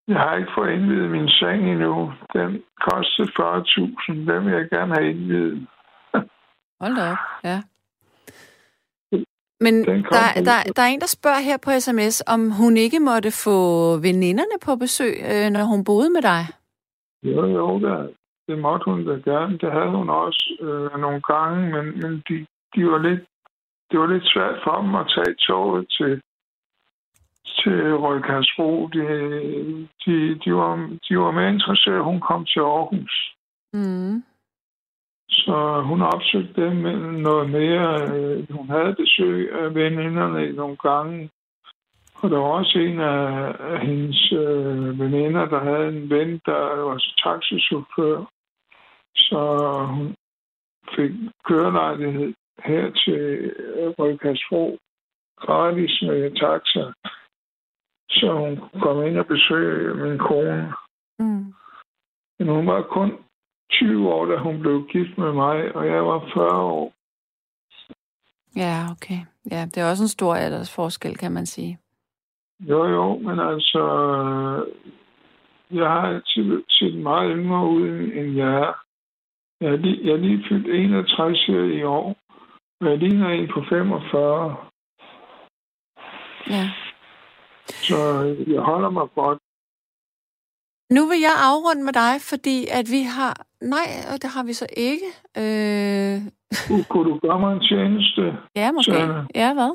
[0.09, 2.13] Jeg har ikke fået indvidet min seng endnu.
[2.33, 4.13] Den kostede 40.000.
[4.13, 5.67] Den vil jeg gerne have indvidet.
[6.81, 7.63] Hold da op, ja.
[9.65, 13.31] Men der, der, der er en, der spørger her på sms, om hun ikke måtte
[13.45, 13.59] få
[14.07, 16.43] veninderne på besøg, øh, når hun boede med dig.
[17.23, 18.09] Jo, jo, der,
[18.49, 19.59] det måtte hun da gerne.
[19.59, 23.23] Det havde hun også øh, nogle gange, men, men de, de var lidt,
[23.91, 26.13] det var lidt svært for dem at tage toget til,
[27.59, 28.71] til Rødkærsbro.
[28.95, 29.03] De,
[30.05, 30.73] de, de, var,
[31.09, 33.15] de var mere interesserede, hun kom til Aarhus.
[33.73, 34.23] Mm.
[35.29, 36.77] Så hun opsøgte dem
[37.27, 38.09] noget mere.
[38.51, 41.31] Hun havde besøg af veninderne nogle gange.
[42.15, 43.55] Og der var også en af,
[43.87, 48.25] hendes øh, veninder, der havde en ven, der var taxichauffør.
[49.17, 49.41] Så
[49.87, 50.15] hun
[50.97, 51.13] fik
[51.45, 53.53] kørelejlighed her til
[53.99, 54.79] Rødkastro
[55.37, 56.93] gratis med taxa.
[58.11, 60.73] Så hun kom ind og besøge min kone.
[61.19, 61.55] Mm.
[62.39, 63.24] Men hun var kun
[63.71, 66.93] 20 år, da hun blev gift med mig, og jeg var 40 år.
[68.57, 69.21] Ja, okay.
[69.51, 71.79] Ja, det er også en stor aldersforskel, kan man sige.
[72.61, 73.83] Jo, jo, men altså,
[75.71, 78.73] jeg har altid set meget yngre ud, end jeg er.
[79.61, 82.17] Jeg er lige, jeg er lige fyldt 61 i år,
[82.81, 84.57] og jeg ligner en på 45.
[86.51, 86.71] Ja.
[87.67, 87.97] Så
[88.47, 89.39] jeg holder mig godt.
[90.97, 93.35] Nu vil jeg afrunde med dig, fordi at vi har...
[93.75, 95.09] Nej, og det har vi så ikke.
[95.43, 96.15] Øh...
[96.91, 98.23] Kunne du gøre mig en tjeneste?
[98.57, 98.93] Ja, måske.
[98.93, 99.73] Så, ja, hvad?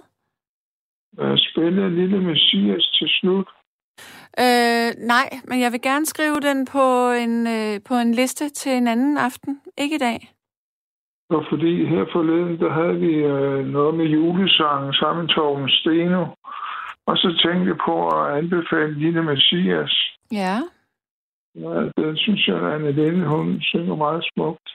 [1.47, 3.47] Spille Lille Messias til slut.
[4.43, 6.85] Øh, nej, men jeg vil gerne skrive den på
[7.23, 9.61] en, øh, på en liste til en anden aften.
[9.77, 10.19] Ikke i dag.
[11.29, 16.25] Og fordi her forleden, der havde vi øh, noget med julesangen sammen med Torben Steno.
[17.05, 19.93] Og så tænkte jeg på at anbefale Lille Messias.
[20.31, 20.59] Ja.
[21.55, 24.69] Ja, det synes jeg, at Anne Linde, hun synger meget smukt.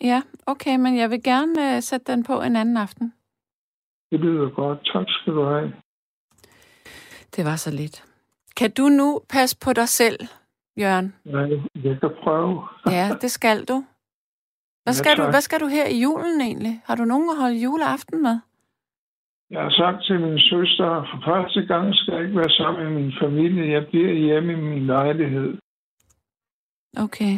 [0.00, 3.12] Ja, okay, men jeg vil gerne uh, sætte den på en anden aften.
[4.10, 4.78] Det lyder godt.
[4.92, 5.72] Tak skal du have.
[7.36, 8.04] Det var så lidt.
[8.56, 10.18] Kan du nu passe på dig selv,
[10.80, 11.14] Jørgen?
[11.26, 11.38] Ja,
[11.88, 12.68] jeg kan prøve.
[12.96, 13.84] ja, det skal du.
[14.82, 16.82] Hvad skal, ja, du, hvad skal du her i julen egentlig?
[16.84, 18.40] Har du nogen at holde juleaften med?
[19.52, 22.84] Jeg har sagt til min søster, at for første gang skal jeg ikke være sammen
[22.84, 23.72] med min familie.
[23.72, 25.58] Jeg bliver hjemme i min lejlighed.
[26.96, 27.34] Okay.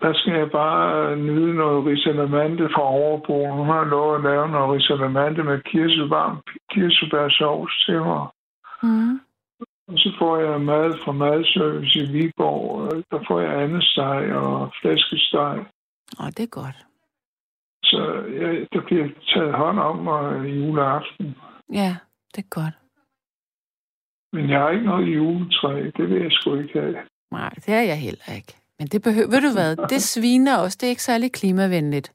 [0.00, 3.56] Der skal jeg bare nyde noget risalamande fra overbroen.
[3.56, 8.26] Hun har lov at lave noget risalamande med kirsebær, kirsebærsovs til mig.
[8.82, 9.20] Mm.
[9.88, 13.04] Og så får jeg mad fra madservice i Viborg.
[13.10, 15.56] Der får jeg andet steg og flæskesteg.
[16.20, 16.85] Åh, det er godt.
[17.90, 18.00] Så
[18.40, 20.24] jeg, der bliver taget hånd om mig
[20.60, 21.26] juleaften.
[21.72, 21.96] Ja,
[22.34, 22.76] det er godt.
[24.32, 25.90] Men jeg har ikke noget juletræ.
[25.96, 26.96] Det vil jeg sgu ikke have.
[27.30, 28.52] Nej, det er jeg heller ikke.
[28.78, 30.78] Men det behøver, ved du hvad, det sviner også.
[30.80, 32.12] Det er ikke særlig klimavenligt.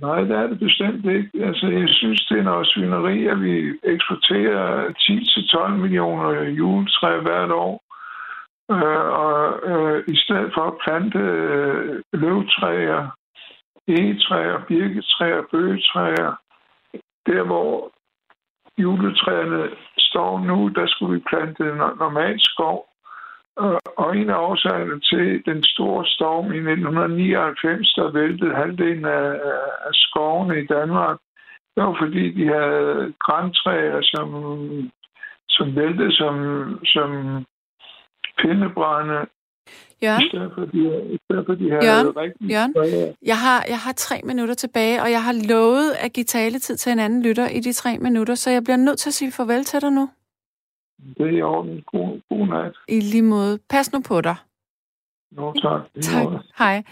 [0.00, 1.30] Nej, det er det bestemt ikke.
[1.48, 3.54] Altså, jeg synes, det er noget svineri, at vi
[3.94, 4.64] eksporterer
[5.68, 7.74] 10-12 millioner juletræ hvert år.
[8.70, 9.38] Øh, og
[9.70, 13.17] øh, i stedet for at plante øh, løvtræer,
[13.88, 16.32] egetræer, birketræer, bøgetræer,
[17.26, 17.92] der hvor
[18.78, 21.64] juletræerne står nu, der skulle vi plante
[22.04, 22.88] normal skov.
[23.96, 29.30] Og en af årsagerne til den store storm i 1999, der væltede halvdelen af,
[29.86, 31.18] af skovene i Danmark,
[31.78, 34.28] det var fordi, de havde græntræer, som,
[35.48, 36.34] som væltede som,
[36.84, 37.10] som
[38.38, 39.26] pindebrænde.
[40.02, 40.78] Jørgen, I stedet for, de,
[41.14, 43.12] i stedet for, de havde Jørgen, rigtig Jørgen, træer.
[43.22, 46.92] jeg har, jeg har tre minutter tilbage, og jeg har lovet at give taletid til
[46.92, 49.64] en anden lytter i de tre minutter, så jeg bliver nødt til at sige farvel
[49.64, 50.10] til dig nu.
[51.18, 51.82] Det er i orden.
[51.92, 52.72] God, god nat.
[52.88, 53.58] I lige måde.
[53.70, 54.36] Pas nu på dig.
[55.32, 55.80] Nå, tak.
[56.02, 56.24] Tak.
[56.24, 56.42] måde.
[56.58, 56.82] Hej.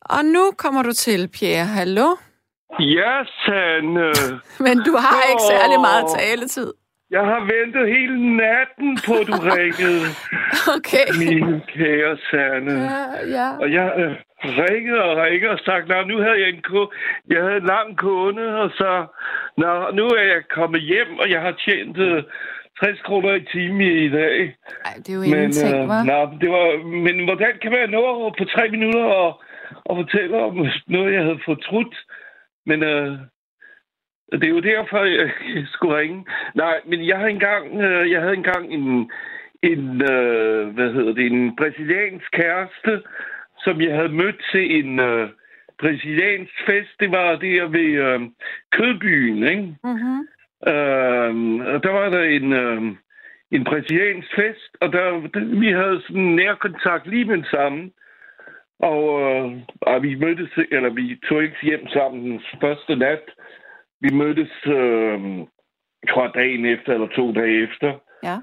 [0.00, 1.66] Og nu kommer du til, Pierre.
[1.66, 2.06] Hallo?
[2.80, 4.12] Ja, Sanne.
[4.66, 6.72] Men du har ikke særlig meget taletid.
[7.10, 10.00] Jeg har ventet hele natten på, at du ringede,
[10.76, 11.06] Okay.
[11.22, 12.72] min kære Sanne.
[12.92, 13.02] Ja,
[13.36, 13.48] ja.
[13.62, 14.12] Og jeg øh,
[14.44, 16.92] ringede og ringede og sagt, Nå, nu havde jeg en ko
[17.30, 19.06] jeg havde en lang kunde, og så,
[19.56, 22.22] Nå, nu er jeg kommet hjem, og jeg har tjent øh,
[22.80, 24.36] 60 kroner i timen i dag.
[24.84, 26.04] Ej, det er jo Men, ingenting, øh, hva'?
[26.10, 29.42] nå, det var, men hvordan kan man nå på tre minutter og,
[29.84, 31.94] og fortælle om noget, jeg havde fortrudt?
[32.66, 33.18] Men øh,
[34.32, 35.30] det er jo derfor, jeg,
[35.72, 36.24] skulle ringe.
[36.54, 39.10] Nej, men jeg havde engang, øh, jeg havde engang en,
[39.62, 43.02] en øh, hvad hedder det, en brasiliansk kæreste,
[43.58, 45.28] som jeg havde mødt til en øh,
[45.80, 46.90] brasiliansk fest.
[47.00, 48.20] Det var der ved øh,
[48.72, 49.76] Kødbyen, ikke?
[49.84, 50.20] Mm-hmm.
[50.72, 51.34] Øh,
[51.74, 52.82] og der var der en, øh,
[53.50, 55.06] en brasiliansk fest, og der,
[55.60, 57.90] vi havde sådan en nærkontakt lige med det samme.
[58.78, 63.22] Og, øh, og vi mødtes, eller vi tog ikke hjem sammen den første nat.
[64.04, 65.18] Vi mødtes, øh,
[66.02, 67.98] jeg tror dagen efter, eller to dage efter.
[68.22, 68.36] Ja.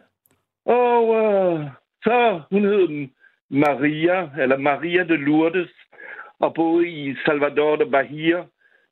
[0.66, 1.68] Og øh,
[2.03, 3.07] så, hun hed
[3.49, 5.72] Maria, eller Maria de Lourdes,
[6.39, 8.43] og boede i Salvador de Bahia.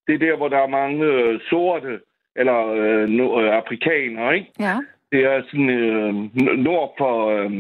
[0.08, 2.00] Det er der, hvor der er mange øh, sorte,
[2.36, 4.52] eller øh, no, øh, afrikanere, ikke?
[4.60, 4.78] Ja.
[5.12, 6.14] Det er sådan øh,
[6.58, 7.52] nord, for, øh,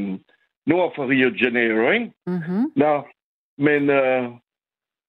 [0.65, 2.11] nord for Rio de Janeiro, ikke?
[2.27, 2.71] Mm-hmm.
[2.75, 3.03] Nå,
[3.57, 4.29] men øh,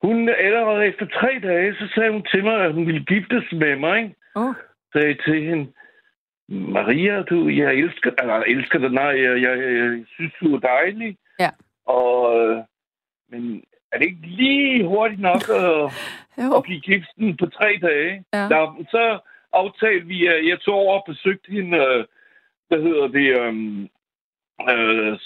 [0.03, 3.77] hun allerede efter tre dage, så sagde hun til mig, at hun ville giftes med
[3.77, 4.15] mig, ikke?
[4.35, 4.55] Oh.
[4.93, 5.73] sagde jeg til hende,
[6.49, 11.17] Maria, du, jeg elsker, eller elsker dig, nej, jeg, jeg, jeg synes, du er dejlig.
[11.39, 11.51] Ja.
[11.87, 12.65] Og,
[13.31, 15.93] men er det ikke lige hurtigt nok at,
[16.57, 18.25] at blive gift sådan på tre dage?
[18.33, 18.49] Ja.
[18.49, 19.19] Nå, så
[19.53, 22.05] aftalte vi, at jeg tog over og besøgte hende, øh,
[22.69, 23.55] hvad hedder det, øh,
[24.71, 25.19] øh,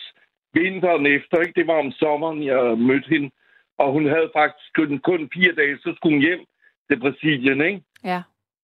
[0.54, 1.60] vinteren efter, ikke?
[1.60, 3.30] Det var om sommeren, jeg mødte hende.
[3.78, 6.44] Og hun havde faktisk kun, kun fire dage, så skulle hun hjem
[6.90, 7.82] til Brasilien, ikke?
[8.04, 8.22] Ja.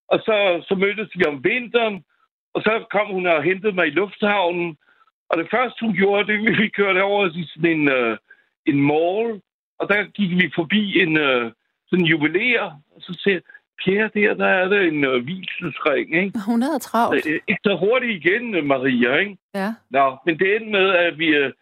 [0.09, 2.05] Og så, så mødtes vi om vinteren,
[2.55, 4.77] og så kom hun og hentede mig i lufthavnen.
[5.29, 8.17] Og det første, hun gjorde, det vi kørte over i sådan en, uh,
[8.67, 9.41] en mall,
[9.79, 11.53] og der gik vi forbi en uh,
[11.89, 12.63] sådan juveler,
[12.95, 13.41] og så siger
[13.85, 16.39] Pierre, der, der er der en uh, hvilesesring, ikke?
[16.51, 17.27] Hun havde travlt.
[17.27, 19.37] Øh, Ikke så hurtigt igen, øh, Maria, ikke?
[19.55, 19.75] Ja.
[19.91, 21.27] Nå, men det endte med, at vi...
[21.27, 21.53] Øh,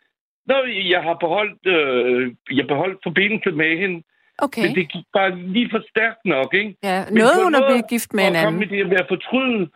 [0.49, 0.57] Nå,
[0.95, 2.23] jeg har beholdt, øh,
[2.57, 3.99] jeg har beholdt forbindelse med hende,
[4.47, 4.63] Okay.
[4.67, 6.75] men det gik bare lige for stærkt nok, ikke?
[6.83, 8.59] Ja, Men noget hun noget- blevet gift med en anden.
[8.61, 9.69] med det at fortryde,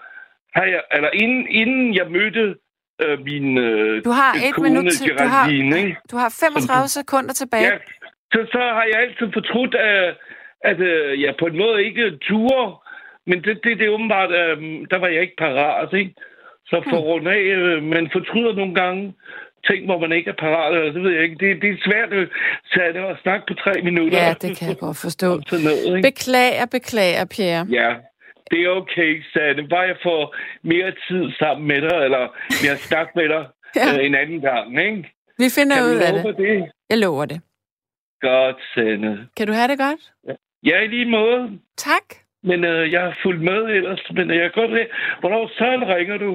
[0.57, 2.45] har jeg, eller inden, inden jeg mødte
[3.03, 5.97] øh, min øh, Du har et kone, minut til- du har- ikke?
[6.11, 7.65] Du har 35 sekunder tilbage.
[7.73, 7.77] Ja,
[8.33, 10.17] så, så har jeg altid fortrudt, at,
[10.71, 12.67] at øh, jeg på en måde ikke turde,
[13.27, 14.57] men det, det, det er åbenbart, øh,
[14.91, 16.15] der var jeg ikke parat, ikke?
[16.67, 16.99] Så for Hmm.
[16.99, 19.15] at runde af, øh, man fortryder nogle gange
[19.69, 21.37] ting, hvor man ikke er parat, eller det ved jeg ikke.
[21.43, 22.29] Det, det er svært øh,
[22.87, 24.19] er det at snakke på tre minutter.
[24.19, 25.29] Ja, det kan jeg godt forstå.
[25.53, 26.09] Noget, ikke?
[26.09, 27.67] Beklager, beklager, Pierre.
[27.81, 27.91] Ja,
[28.51, 29.69] det er okay, Sanne.
[29.69, 32.25] Bare jeg får mere tid sammen med dig, eller
[32.65, 33.45] mere snak med dig
[33.77, 33.87] Ja.
[33.93, 33.99] ja.
[33.99, 35.13] øh, en anden gang, ikke?
[35.39, 36.37] Vi finder Kan ud af det.
[36.37, 36.71] det?
[36.91, 37.41] Jeg lover det.
[38.21, 39.29] Godt, Sanne.
[39.37, 40.01] Kan du have det godt?
[40.65, 41.59] Ja, i lige måde.
[41.77, 42.07] Tak.
[42.51, 44.89] Men øh, jeg har fulgt med ellers, men jeg kan godt lide,
[45.21, 45.65] hvornår så
[45.97, 46.31] ringer du?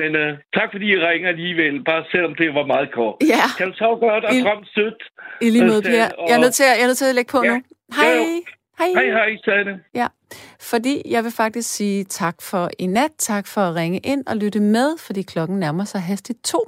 [0.00, 3.14] Men øh, tak fordi I ringer alligevel, bare selvom det var meget kort.
[3.34, 3.44] Ja.
[3.58, 5.00] Kan du så godt og frem sødt?
[5.46, 6.04] I lige måde, Øh, Per.
[6.18, 7.50] og- Jeg er nødt til at, jeg er nødt til at lægge på Ja.
[7.50, 7.62] nu.
[8.00, 8.16] Hej.
[8.78, 8.88] Hej.
[8.98, 9.80] Hej, hej, Sanne.
[9.94, 10.06] Ja,
[10.60, 14.36] fordi jeg vil faktisk sige tak for i nat, tak for at ringe ind og
[14.36, 16.60] lytte med, fordi klokken nærmer sig hastigt to.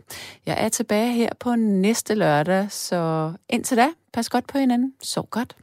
[0.46, 4.92] Jeg er tilbage her på næste lørdag, så indtil da, pas godt på hinanden.
[5.02, 5.56] Sov godt.